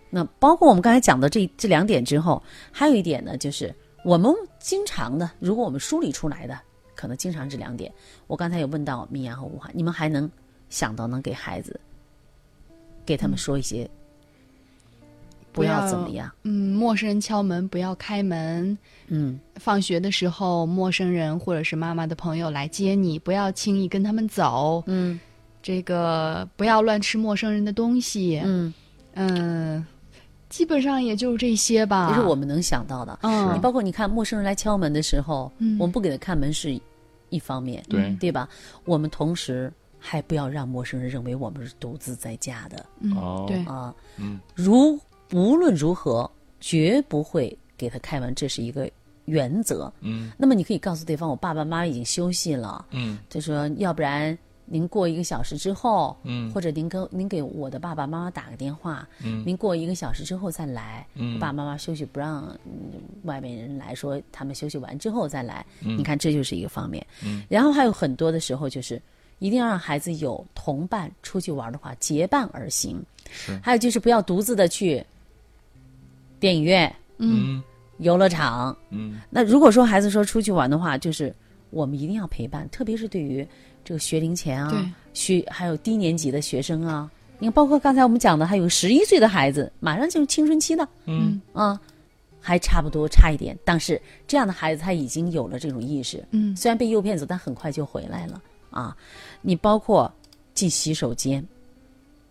[0.10, 3.74] 那包括我们刚才讲的这这两点之后，还有一点呢，就是
[4.04, 6.60] 我们经常的，如果我们梳理出来的，
[6.96, 7.94] 可能经常这两点。
[8.26, 10.28] 我刚才有问到米娅和吴涵，你们还能
[10.70, 11.80] 想到能给孩子
[13.06, 13.88] 给他们说一些，
[15.56, 18.78] 不不要要怎么样，嗯，陌生人敲门不要开门。
[19.08, 24.84] 嗯放学的时候，陌生人或者是妈妈的朋友来接你，不要轻易跟他们走。
[24.88, 25.20] 嗯
[25.64, 28.42] 这个不要乱吃陌生人的东西。
[28.44, 28.74] 嗯，
[29.14, 29.86] 嗯，
[30.50, 32.10] 基本上也就是这些吧。
[32.10, 33.18] 这是我们能想到的。
[33.24, 36.80] 嗯你包括你看陌生人来敲门的时候，嗯我们不给他看门是
[37.30, 38.48] 一方面，对对吧？
[38.84, 43.94] 我们同时还不要让陌生人认为我们是独自在家的嗯哦对，啊。
[44.18, 45.00] 嗯如
[45.32, 48.90] 无论如何，绝不会给他开门，这是一个
[49.26, 49.92] 原则。
[50.02, 67.06] 嗯那么你可以告诉对方，我爸爸妈妈已经休息了，嗯他说要不然您过一个小时之后，嗯或者您跟您给我的爸爸妈妈打个电话，嗯您过一个小时之后再来，嗯爸爸妈妈休息不让、嗯外面人来说，他们休息完之后再来，嗯你看这就是一个方面。
[67.24, 69.02] 嗯然后还有很多的时候就是。
[69.40, 73.04] 一定要让孩子有同伴，出去玩的话结伴而行。
[73.30, 75.06] 是还有就是不要独自的去
[76.46, 77.64] 电影院、嗯。
[77.98, 78.78] 游乐场。
[78.92, 79.20] 嗯。
[79.32, 81.34] 那如果说孩子说出去玩的话，就是
[81.72, 83.48] 我们一定要陪伴，特别是对于
[83.84, 91.42] 这个学龄前啊对，学还有低年级的学生啊，你看，包括刚才我们讲的，还有十一岁的孩子，马上就是青春期的嗯。
[91.52, 91.82] 啊，
[92.40, 96.56] 还差不多差一点，但是这样的孩子他已经有了这种意识，嗯。
[96.56, 98.96] 虽然被诱骗走，但很快就回来了啊。
[99.42, 100.14] 你包括
[100.54, 101.44] 进洗手间，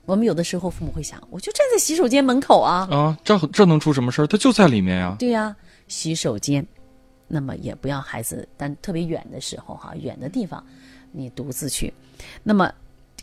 [0.06, 4.26] 我们有的时候父母会想，我就站在洗手间门口啊，啊，这这能出什么事儿？
[4.26, 5.16] 他就在里面呀。
[5.18, 5.54] 对呀、
[5.88, 6.66] 洗手间，
[7.26, 10.62] 那么也不要孩子，但特别远的时候哈，远的地方，
[11.12, 11.92] 你独自去。
[12.42, 12.70] 那么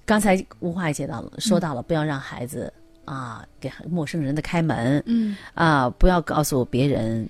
[0.06, 2.74] 刚才吴华也接到了，说到了，不要让孩子
[3.06, 7.30] 啊给陌生人的开门嗯啊，不要告诉别人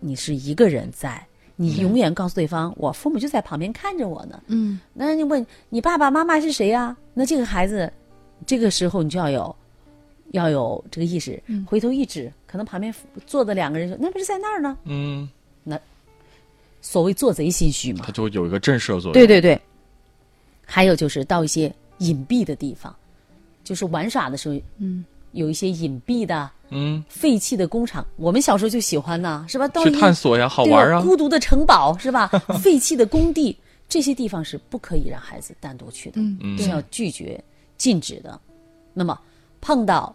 [0.00, 1.20] 你是一个人在。
[1.54, 4.42] 你永远告诉对方，我父母就在旁边看着我呢。
[4.46, 7.92] 嗯那你问你爸爸妈妈是谁呀、那这个孩子，
[8.46, 9.56] 这个时候你就要有，
[10.32, 12.94] 要有这个意识，嗯回头一指，可能旁边
[13.26, 14.76] 坐的两个人说，那不是在那儿呢？
[14.84, 15.28] 嗯，
[15.62, 15.78] 那
[16.80, 18.12] 所谓做贼心虚嘛他。
[18.12, 19.12] 就有一个震慑作用。
[19.12, 19.60] 对对对。
[20.64, 22.94] 还有就是到一些隐蔽的地方，
[23.62, 29.68] 就是玩耍的时候，嗯有一些隐蔽的嗯，废弃的工厂，我们小时候就喜欢呐，是吧？
[29.68, 31.02] 到去探索呀，好玩啊。
[31.02, 32.28] 孤独的城堡是吧？
[32.62, 33.56] 废弃的工地，
[33.88, 36.20] 这些地方是不可以让孩子单独去的。
[36.58, 37.42] 是要拒绝、
[37.82, 38.40] 禁止的。
[38.94, 39.18] 那么
[39.60, 40.14] 碰到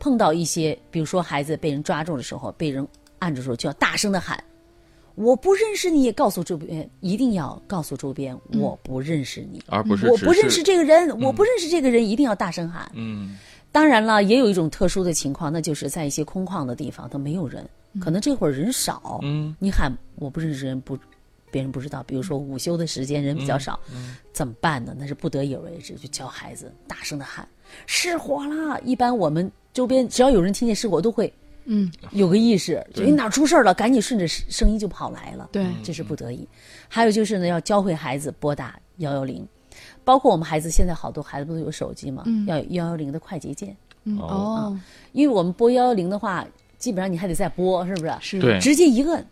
[0.00, 2.84] 碰到一些，比如说孩子被人抓住的时候，被人
[3.20, 4.42] 按住的时候，就要大声的喊
[5.14, 12.90] ：“我不认识你！”告诉周边，一定要告诉周边，我不认识你，而不是我不认识这个人，我不认识这个人，一定要大声喊。
[12.94, 13.38] 嗯
[13.70, 17.64] 当然了，也有一种特殊的情况，那就是在一些空旷的地方，他没有人，
[18.00, 20.98] 可能这会儿人少，嗯你喊我不认识人不，
[21.50, 22.02] 别人不知道。
[22.02, 23.78] 比如说午休的时间人比较少，
[24.32, 24.94] 怎么办呢？
[24.98, 27.46] 那是不得已而为之，就教孩子大声的喊
[27.86, 28.80] 失火了。
[28.84, 31.32] 一般我们周边只要有人听见失火，都会
[31.64, 35.48] 嗯有个意识，就你哪儿出事儿了，赶紧顺着声音就跑来了。
[35.52, 36.48] 对这是不得已。
[36.88, 39.46] 还有就是呢，要教会孩子拨打幺幺零，
[40.04, 44.80] 包括我们孩子现在好多孩子不都有手机嘛，嗯要有幺幺零的快捷键，嗯哦哦
[45.12, 46.46] 因为我们拨幺幺零的话，
[46.78, 48.14] 基本上你还得再拨，是不是？
[48.20, 49.26] 是对直接一摁。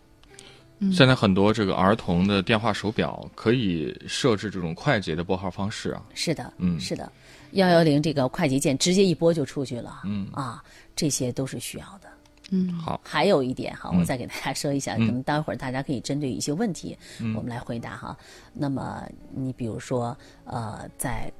[0.91, 6.03] 现在很多这个儿童的电话手表可以设置这种快捷的拨号方式啊。
[6.13, 6.79] 是的，嗯。
[6.79, 7.11] 是的，
[7.51, 10.27] 幺幺零这个快捷键直接一拨就出去了，嗯。
[10.31, 10.63] 啊，
[10.95, 12.07] 这些都是需要的。
[12.51, 12.71] 嗯。
[12.73, 13.99] 好，还有一点哈，嗯。
[13.99, 15.07] 我再给大家说一下，嗯。
[15.07, 17.33] 可能待会儿大家可以针对一些问题，嗯。
[17.35, 18.15] 我们来回答哈。
[18.53, 21.31] 那么你比如说，呃，在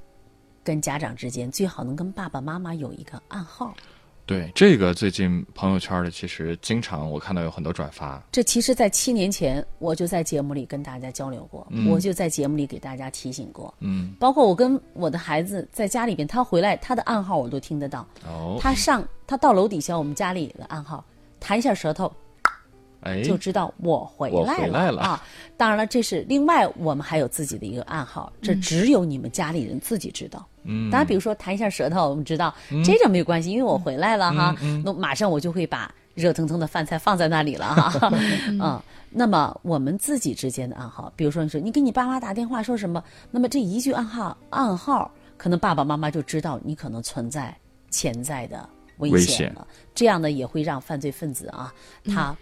[0.63, 3.75] 跟家长之间，最好能跟爸爸妈妈有一个暗号。
[4.27, 8.21] 对这个最近朋友圈里其实经常我看到有很多转发。
[8.31, 18.05] 这其实，在七年前我就在节目里跟大家交流过，嗯我就在节目里给大家提醒过，嗯包括我跟我的孩子在家里边，他回来他的暗号我都听得到。
[18.25, 21.03] 哦，他上他到楼底下，我们家里的暗号，
[21.39, 22.11] 弹一下舌头
[23.01, 25.23] 哎，就知道我回来了啊。
[25.55, 30.45] 当然了，这是另外我们还有自己的一个暗号，这只有你们家里人自己知道。
[30.63, 38.11] 嗯，当然，比如说弹一下舌头，我们知道、这个没有关系，因为我回来了哈，嗯那马上我就会把热腾腾的饭菜放在那里了哈。
[38.49, 47.55] 嗯，那么我们自己之间的暗号，比如说你说你给你爸妈打电话说什么，那么这一句暗号暗号，可能爸爸妈妈就知道你可能存在
[47.89, 49.65] 潜在的危险了。
[49.95, 51.73] 这样呢，也会让犯罪分子啊，
[52.05, 52.35] 他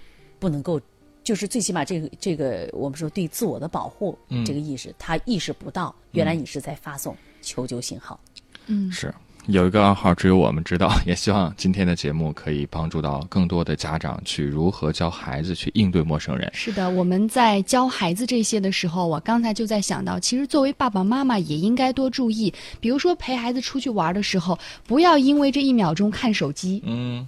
[0.45, 0.79] 不能够。
[1.23, 8.19] 就是最起码这个这个，我们说对自我的保护、嗯这个意识，他意识不到原来你是在发送求救信号。
[8.67, 9.11] 嗯是
[9.47, 16.47] 有一个暗号只有我们知道，也希望今天的节目可以帮助到更多的家长去如何教孩子去应对陌生人。
[16.53, 24.55] 是的，我们在教孩子这些的时候，我刚才就在想到，其实作为爸爸妈妈也应该多注意，比如说陪孩子出去玩的时候，
[24.85, 27.27] 不要因为这一秒钟看手机嗯，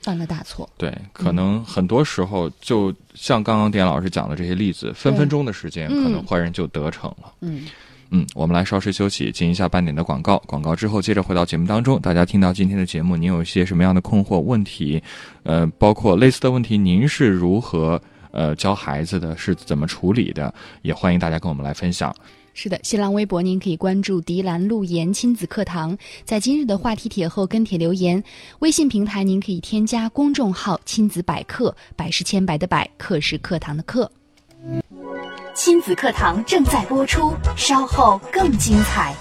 [0.00, 0.68] 犯了大错。
[0.76, 7.32] 对，可能很多时候就像刚刚点老师讲的这些例子，分分钟的时间，嗯可能坏人就得逞了。
[7.40, 7.66] 嗯。
[8.10, 10.38] 嗯，我们来稍事休息，进一下半点的广告。
[10.46, 12.00] 广告之后，接着回到节目当中。
[12.00, 15.02] 大家听到今天的节目，您有一些什么样的困惑问题？
[15.42, 19.36] 呃，包括类似的问题，您是如何呃教孩子的？
[19.36, 20.54] 是怎么处理的？
[20.80, 22.10] 也欢迎大家跟我们来分享。
[22.60, 28.20] 是的，新浪微博您可以关注“迪兰路言亲子课堂”，在今日的话题帖后跟帖留言。
[28.58, 34.10] 微信平台您可以添加公众号“亲子百科”，百是千百的百，课是课堂的课。
[35.54, 39.14] 亲子课堂正在播出，稍后更精彩。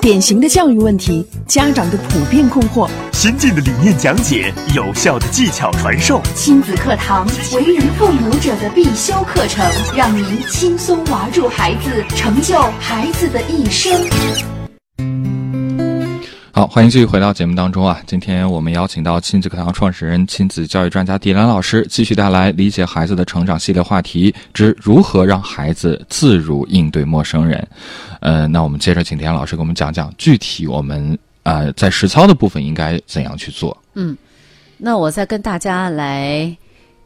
[0.00, 6.22] 典型的教育问题，家长的普遍困惑，先进的理念讲解，有效的技巧传授。
[6.34, 9.62] 亲子课堂，为人父母者的必修课程，
[9.94, 14.59] 让您轻松娃住孩子，成就孩子的一生。
[16.60, 18.02] 好，欢迎继续回到节目当中啊！
[18.06, 27.66] 今天我们邀请到亲子课堂创始人、亲子教育专家迪兰老师，继续带来理解孩子的成长系列话题之如何让孩子自如应对陌生人。
[28.20, 33.74] 呃，那我们接着请迪兰老师给我们讲讲具体我们呃在实操的部分应该怎样去做。
[33.94, 34.14] 嗯
[34.76, 36.54] 那我在跟大家来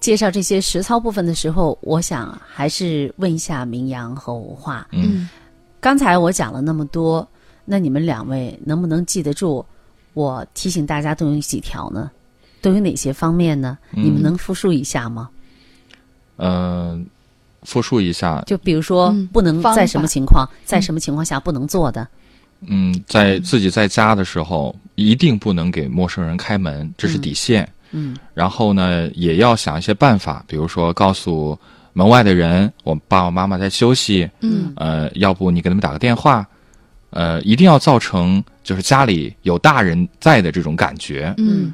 [0.00, 4.84] 介绍这些实操部分的时候，我想还是问一下明阳和吴化。
[4.90, 5.28] 嗯
[5.80, 7.28] 刚才我讲了那么多，
[7.64, 9.64] 那你们两位能不能记得住？
[10.12, 12.10] 我提醒大家都有几条呢？
[12.60, 13.76] 都有哪些方面呢？
[13.90, 15.28] 你们能复述一下吗？
[16.36, 16.98] 呃，
[17.62, 22.06] 复述一下，就比如说嗯，不能在什么情况，在什么情况下不能做的？
[22.66, 27.68] 嗯，在自己在家的时候，一定不能给陌生人开门，这是底线。
[27.90, 31.58] 嗯然后呢，也要想一些办法，比如说告诉
[31.92, 36.46] 门外的人，我爸爸妈妈在休息，嗯呃，要不你给他们打个电话，
[37.14, 41.32] 呃，一定要造成就是家里有大人在的这种感觉。
[41.38, 41.72] 嗯。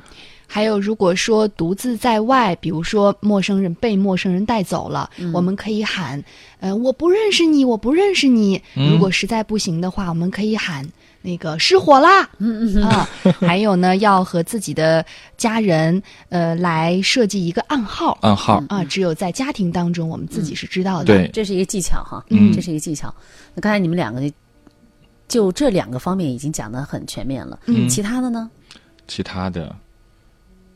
[0.52, 6.20] 还有，如果说独自在外，比如说陌生人被陌生人带走了，我们可以喊
[6.58, 8.60] ：“呃，我不认识你，我不认识你。
[8.74, 8.90] 嗯。
[8.90, 10.84] 如果实在不行的话，我们可以喊
[11.22, 18.18] 那个失火啦，嗯啊，还有呢，要和自己的家人呃来设计一个暗号。
[18.22, 21.04] 暗号，啊，只有在家庭当中我们自己是知道的。
[21.04, 22.50] 对，这是一个技巧哈，嗯。
[22.52, 23.14] 这是一个技巧。
[23.54, 24.20] 那刚才你们两个
[25.30, 28.50] 就这两个方面已经讲得很全面了，嗯其他的呢？
[29.06, 29.74] 其他的，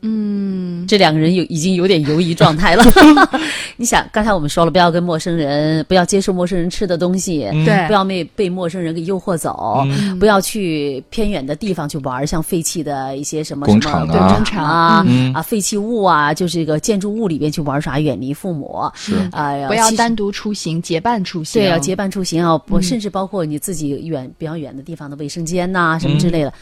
[0.01, 2.83] 嗯这两个人有已经有点犹疑状态了。
[3.75, 18.83] 你想，刚才我们说了，不要跟陌生人，不要接受陌生人吃的东西，嗯对不要被被陌生人给诱惑走，嗯不要去偏远的地方去玩，像废弃的一些什么工什么厂啊工厂啊、嗯啊废弃物啊，就是这个建筑物里边去玩耍，远离父母。
[18.93, 21.61] 是啊、不要单独出行，结伴出行。
[21.61, 26.53] 对，要结伴出行啊，不，嗯甚至包括你自己远比较远的地方的卫生间呐、什么之类的。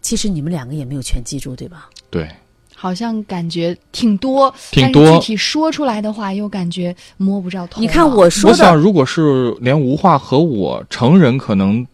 [0.00, 1.88] 其实你们两个也没有全记住，对吧？
[2.10, 2.30] 对，
[2.78, 7.80] 好像感觉挺多，挺多但具体说出来的话，又感觉摸不着头脑。
[7.80, 11.84] 你看我说的我想，如果是连吴话和我成人可能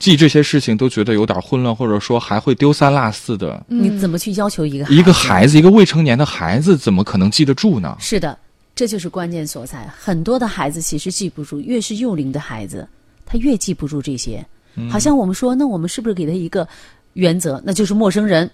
[0.00, 7.96] 记这些事情都觉得有点混乱，或者说还会丢三落四的，嗯你怎么去要求一个一个孩孩子，一个未成年的孩子，怎么可能记得住呢？
[8.00, 8.36] 是的，
[8.74, 9.88] 这就是关键所在。
[9.96, 12.84] 很多的孩子其实记不住，越是幼龄的孩子，
[13.24, 14.44] 他越记不住这些。
[14.74, 16.66] 嗯好像我们说，那我们是不是给他一个
[17.12, 18.50] 原则，那就是陌生人？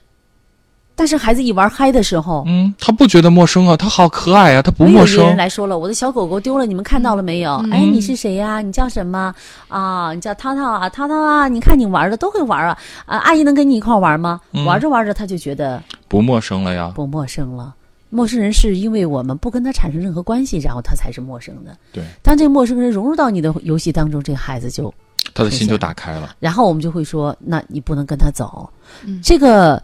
[0.99, 5.37] 但是孩子一玩嗨的时候，嗯，他不觉得陌生啊，他好可爱啊，他不没有陌一个人生。
[5.37, 7.53] 来说了，我的小狗狗丢了，你们看到了没有？
[7.67, 9.33] 嗯哎，你是谁呀、你叫什么
[9.69, 10.13] 啊？
[10.13, 11.47] 你叫涛涛啊，涛涛啊！
[11.47, 14.41] 你看你玩的都会玩啊，啊，阿姨能跟你一块玩吗？
[14.53, 16.91] 嗯玩着玩着他就觉得不陌生了呀。
[16.97, 17.73] 不陌生了。
[18.11, 21.77] 陌生人是因为我们不跟他产生任何关系，然后他才是陌生的。
[21.93, 24.93] 对，当这个陌生人融入到你的游戏当中，这个孩子就，
[25.35, 26.35] 他的心就打开了。
[26.41, 28.69] 然后我们就会说，那你不能跟他走。
[29.05, 29.83] 嗯这个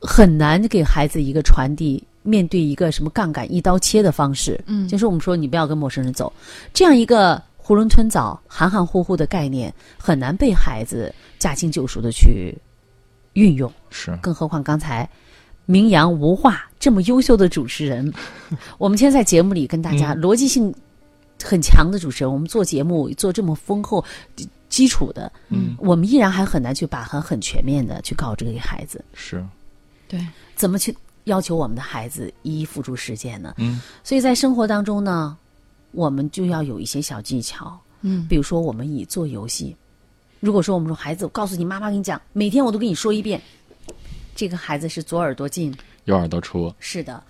[0.00, 4.60] 很难给孩子一个传递，面对一个什么杠杆一刀切的方式。
[4.66, 4.88] 嗯。
[4.88, 6.32] 就是我们说你不要跟陌生人走，
[6.72, 12.56] 这样一个囫囵吞枣、含含糊糊的概念，很难被孩子驾轻就熟的去
[13.34, 13.72] 运用。
[13.90, 15.08] 是，更何况刚才
[15.66, 18.12] 名扬无话这么优秀的主持人，
[18.78, 20.20] 我们今天在节目里跟大家嗯。
[20.20, 20.74] 逻辑性
[21.44, 29.44] 很强的主持人，我们做节目做这么丰厚基基础的，嗯，我们依然还很难去把很很全面的去告知给孩子，是，
[30.10, 30.92] 对，怎么去
[31.24, 33.54] 要求我们的孩子一一付诸实践呢？
[33.58, 33.80] 嗯。
[34.02, 35.38] 所以在生活当中呢，
[35.92, 38.26] 我们就要有一些小技巧，嗯。
[38.28, 39.76] 比如说我们以做游戏，
[40.40, 43.40] 如果说我们说孩子，我告诉你，妈妈跟你讲，每天我都跟你说一遍，
[44.34, 45.72] 这个孩子是左耳朵进，
[46.06, 46.74] 右耳朵出。
[46.80, 47.22] 是的，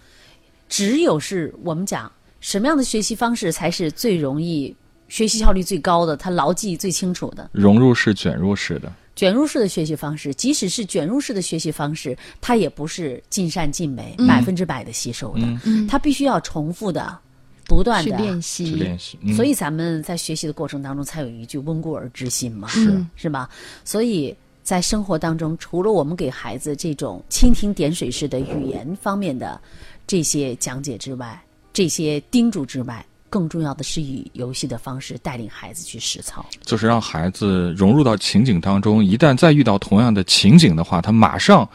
[0.66, 2.10] 只有是我们讲
[2.40, 4.74] 什么样的学习方式才是最容易
[5.08, 7.50] 学习效率最高的，他牢记最清楚的。
[7.52, 14.26] 融入式、卷入式的，卷入式的学习方式，即使是卷入式的学习方式，它也不是尽善尽美、嗯。
[14.26, 15.86] 百分之百的吸收的，嗯。
[15.86, 17.18] 它必须要重复的、
[17.66, 19.18] 不断的去练习，练习。
[19.20, 19.34] 嗯。
[19.34, 23.04] 所以咱们在学习的过程当中，才有一句“温故而知新”嘛，是。
[23.16, 23.50] 是吧？
[23.84, 29.60] 所以在生活当中，除了我们给孩子这种蜻蜓点水式的语言方面的
[30.06, 31.38] 这些讲解之外，
[31.72, 36.44] 这些叮嘱之外，更重要的是以游戏的方式带领孩子去实操。
[36.62, 41.66] 就是让孩子融入到情景当中，一旦再遇到同样的情景的话，他马上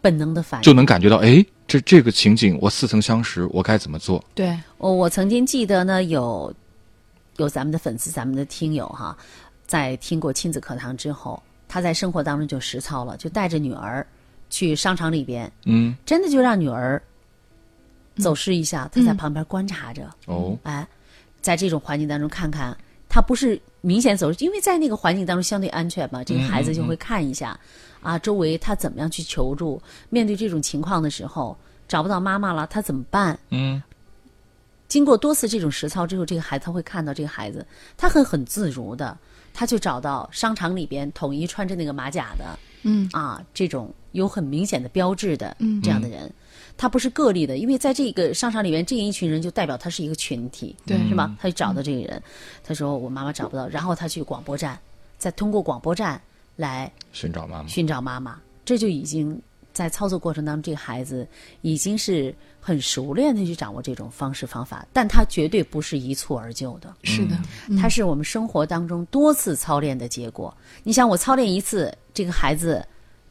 [0.00, 4.24] 本能的反应就能感觉到，哎，这这个情景我似曾相识，我该怎么做？
[4.34, 6.54] 对，我我曾经记得呢，有
[7.36, 9.16] 有咱们的粉丝、咱们的听友哈，
[9.66, 14.06] 在听过亲子课堂之后，他在生活当中就实操了，就带着女儿
[14.50, 17.02] 去商场里边，嗯，真的就让女儿
[18.16, 20.86] 走失一下，他在旁边观察着，哦，哎，
[21.40, 22.76] 在这种环境当中看看，
[23.08, 27.58] 他不是明显走失，因为在那个环境当中相对安全嘛，这个孩子就会看一下，
[28.00, 31.56] 啊，周围他怎么样去求助，面对这种情况的时候
[31.88, 33.38] 找不到妈妈了，他怎么办？
[33.50, 33.82] 嗯，
[34.88, 39.16] 经过多次这种实操之后，这个孩子他会看到这个孩子，他很很自如的，
[39.54, 43.08] 他就找到商场里边统一穿着那个马甲的嗯。
[43.12, 45.80] 啊，这种有很明显的标志的嗯。
[45.82, 46.32] 这样的人，
[46.82, 50.98] 他不是个例的，因为在这个商场里面，这一群人就代表他是一个群体，对。
[51.08, 51.32] 是吧？
[51.40, 52.20] 他就找到这个人，
[52.64, 54.76] 他说我妈妈找不到，然后他去广播站，
[55.16, 56.20] 再通过广播站
[56.56, 57.68] 来寻找妈妈。
[57.68, 59.40] 寻找妈妈，这就已经
[59.72, 61.24] 在操作过程当中，这个孩子
[61.60, 67.38] 已经是很熟练的去掌握这种方式方法，但他绝对不是一蹴而就的，是的，
[67.80, 70.52] 它是我们生活当中多次操练的结果。
[70.82, 72.84] 你想，我操练一次，这个孩子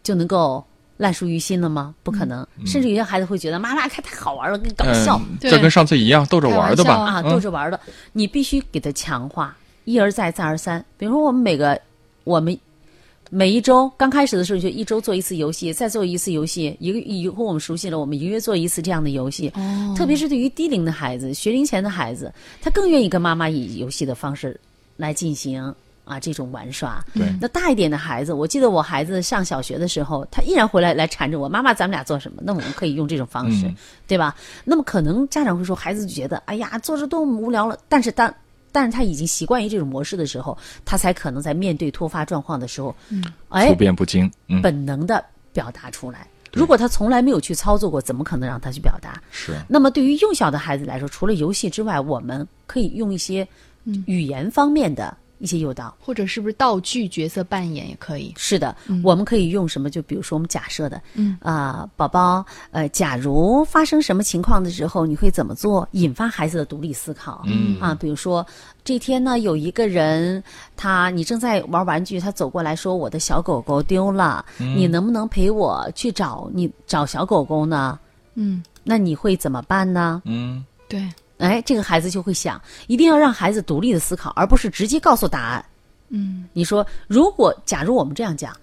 [0.03, 0.63] 就能够
[1.01, 1.95] 烂熟于心了吗？
[2.03, 5.19] 不可能，甚至有些孩子会觉得妈妈看太好玩了，更搞笑。
[5.39, 6.93] 这跟上次一样，逗着玩的吧？
[6.93, 7.79] 啊，嗯逗着玩的，
[8.13, 10.85] 你必须给他强化，一而再，再而三。
[10.99, 11.81] 比如说，我们每个
[12.23, 12.55] 我们
[13.31, 19.51] 每一周刚开始的时候就一周做一次游戏，再做一次游戏，一个以后我们熟悉了，我们一个月做一次这样的游戏。
[19.55, 22.31] 哦特别是对于低龄的孩子、学龄前的孩子，
[22.61, 24.59] 他更愿意跟妈妈以游戏的方式
[24.97, 25.73] 来进行
[26.11, 27.03] 啊这种玩耍。
[27.13, 32.41] 对那大一点的孩子，我记得我孩子上小学的时候，他依然回来来缠着我，妈妈，咱们俩做什么？
[32.45, 33.75] 那我们可以用这种方式，嗯
[34.07, 34.35] 对吧？
[34.65, 37.77] 那么可能家长会说，孩子就觉得，哎呀，做着多么无聊了。
[37.87, 38.33] 但是当
[38.73, 44.29] 但是他已经习惯于这种模式的时候，他才可能在面对突发状况的时候，嗯，哎处，变不惊。
[44.47, 46.27] 嗯，本能的表达出来。
[46.53, 49.21] 如果他从来没有去操作过，怎么可能让他去表达？
[49.31, 53.47] 是那么对于幼小的孩子来说，除了游戏之外，我们可以用一些
[54.05, 55.93] 语言方面的一些诱导。
[55.99, 58.33] 或者是不是道具角色扮演也可以？
[58.37, 59.89] 是的，我们可以用什么？
[59.89, 65.87] 就比如说我们假设的，嗯啊、宝宝，呃，假如发生什么情况的时候，你会怎么做？
[65.91, 67.43] 引发孩子的独立思考。
[67.45, 68.45] 嗯啊，比如说
[68.83, 70.43] 这天呢，有一个人，
[70.77, 77.99] 他你正在玩玩具，他走过来说我的小狗狗丢了，你能不能陪我去找你找小狗狗呢？
[78.35, 80.21] 嗯，那你会怎么办呢？
[80.25, 81.07] 嗯对，
[81.41, 85.65] 哎，这个孩子就会想，一定要让孩子独立的思考，而不是直接告诉答案。
[86.09, 88.55] 嗯你说，如果假如我们这样讲，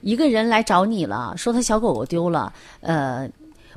[0.00, 3.28] 一个人来找你了，说他小狗狗丢了，呃，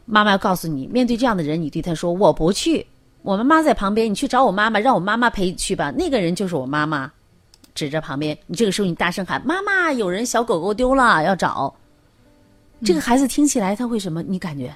[0.06, 2.86] 妈妈要告诉你，面对这样的人，你对他说我不去，
[3.24, 5.92] 我妈妈在旁边，你去找我妈妈，让我妈妈陪你去吧。
[5.92, 7.12] 那个人就是我妈妈，
[7.74, 11.74] 指着旁边，你这个时候你大声喊妈妈，有人小狗狗丢了，要找。
[12.86, 14.22] 这个孩子听起来他会什么？
[14.22, 14.76] 你感觉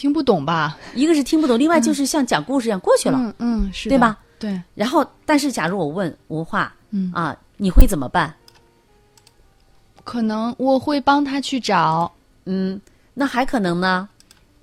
[0.00, 0.78] 听不懂吧？
[0.94, 3.18] 一个是听不懂，另外就是像讲故事一样过去了。
[3.18, 4.18] 嗯嗯，是的对吧？
[4.38, 8.34] 对，然后，但是假如我问吴话，嗯啊，你会怎么办？
[10.02, 12.10] 可能我会帮他去找。
[12.46, 12.80] 嗯，
[13.12, 14.08] 那还可能呢？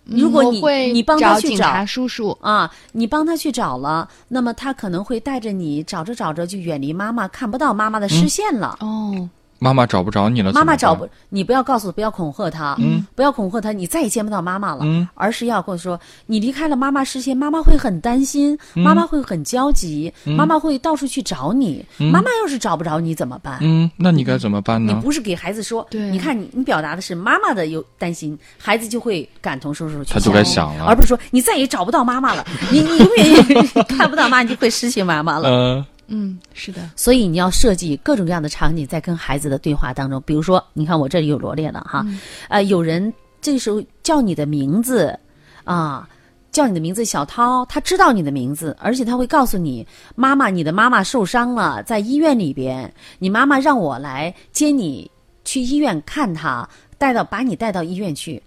[0.05, 0.59] 嗯如果你
[0.91, 8.75] 你帮他去找叔叔，啊，你帮他去找了，那么他可能会带着你找着找着就远离妈妈，看不到妈妈的视线了。
[8.79, 9.29] 哦，
[9.59, 15.07] 妈妈找不着你了，妈妈找不，你不要告诉，不要恐吓他，嗯，不要恐吓他，你再也见不到妈妈了，嗯。
[15.15, 18.83] 而是要跟我说，你离开了妈妈视线，妈妈会很担心，嗯。
[18.83, 23.57] 妈妈会很焦急，妈妈会到处去找你，妈妈要是找不着你怎么办？
[23.61, 24.93] 嗯，那你该怎么办呢？
[24.93, 26.09] 你不是给孩子说，对。
[26.11, 30.85] 你看你你表达的是妈妈的有担心，孩子就会感同身受去他就该想了。
[30.85, 35.49] 而不是说你再也找不到妈妈了，你你永远也 看不到妈，你就会失去妈妈了。
[35.49, 42.05] 呃，嗯，是的，所以你要设计各种各样的场景，在跟孩子的对话当中，比如说，你看我这里有罗列了哈，
[42.49, 45.17] 呃，有人这个时候叫你的名字
[45.63, 46.07] 啊。
[46.49, 49.85] 叫你的名字小涛，他知道你的名字，而且他会告诉你，
[50.15, 55.11] 妈妈，你的妈妈受伤了，在医院里边，你妈妈让我来接你
[55.45, 58.41] 去医院看她，带到把你带到医院去，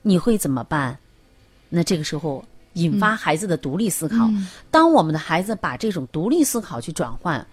[0.00, 0.98] 你会怎么办？
[1.68, 2.44] 那这个时候
[2.74, 4.30] 引发孩子的独立思考。
[4.70, 7.44] 当我们的孩子把这种独立思考去转换。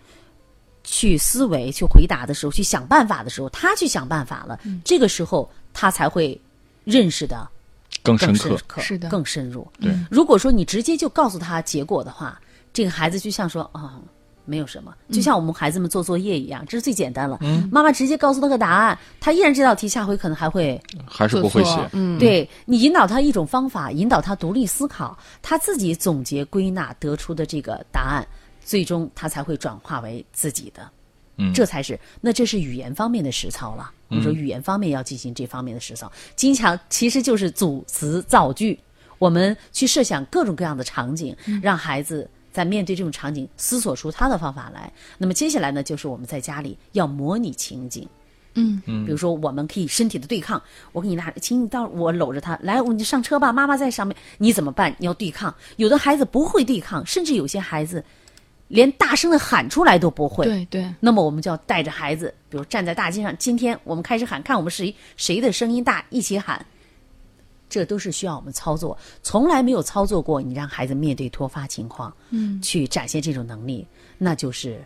[0.81, 4.57] 去思维、去回答的时候，去想办法的时候，他去想办法了。
[4.83, 6.39] 这个时候，他才会
[6.83, 7.47] 认识的
[8.01, 8.33] 更深
[8.65, 9.69] 刻，是的，更深入。
[9.79, 12.41] 对，如果说你直接就告诉他结果的话，
[12.73, 14.01] 这个孩子就像说啊，
[14.49, 17.39] 没有什么，就像我们孩子们做作业一样，这是最简单了。
[17.71, 21.89] 妈妈直接告诉他个答案，他依然这道题下回可能还会还是不会写。
[21.93, 28.27] 嗯，对你引导他一种方法，引导他独立思考，他自己总结归纳得出的这个答案。
[28.61, 30.87] 最终，他才会转化为自己的，
[31.37, 33.91] 嗯，这才是那这是语言方面的实操了。
[34.09, 38.79] 我们说语言方面要进行这方面的实操，经常其实就是组词造句。
[39.17, 44.91] 我们去设想各种各样的场景，让孩子在面对这种场景思索出他的方法来。
[45.17, 48.07] 那么接下来呢，就是我们在家里要模拟情景，
[48.53, 54.95] 嗯嗯，比如说我们可以身体的对抗，我给你拿，请你到我搂着他来，你上车吧，妈妈在上面，你怎么办？
[54.97, 55.53] 你要对抗。
[55.77, 58.03] 有的孩子不会对抗，甚至有些孩子。
[58.67, 60.93] 连大声的喊出来都不会，对对。
[60.99, 66.63] 那么我们就要带着孩子，比如站在大街上，今天我们开始喊，看我们谁谁的声音大，一起喊。
[67.69, 70.41] 这都是需要我们操作，从来没有操作过。
[70.41, 74.83] 你让孩子面对突发情况，嗯，去展现这种能力，那就是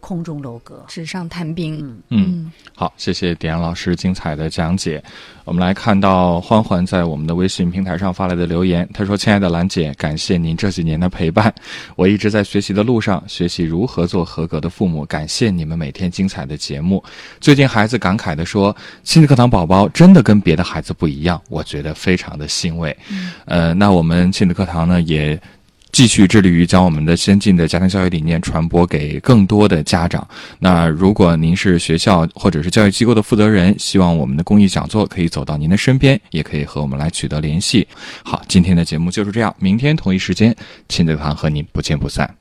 [0.00, 2.02] 空中楼阁，纸上谈兵。
[2.08, 5.02] 嗯，好，谢谢点老师精彩的讲解。
[5.44, 11.52] 我们来看到欢欢在我们的微信平台上发来的留言，他说：“亲爱的兰姐，感谢您这几年的陪伴，
[11.96, 15.04] 我一直在学习的路上，学习如何做合格的父母。
[15.04, 17.02] 感谢你们每天精彩的节目。
[17.40, 22.96] 最近孩子感慨的说，亲子课堂宝宝真的跟别的孩子不一样，我觉得非常的欣慰。
[23.44, 25.40] 呃，那我们亲子课堂呢也。”
[25.92, 30.26] 继续致力于将我们的先进的家庭教育理念传播给更多的家长。
[30.58, 37.86] 那如果您是学校或者是教育机构的负责人，希望我们的公益讲座可以走到您的身边，也可以和我们来取得联系。
[38.22, 40.54] 好，今天的节目就是这样，明天同一时间，
[40.88, 42.39] 亲子堂和您不见不散。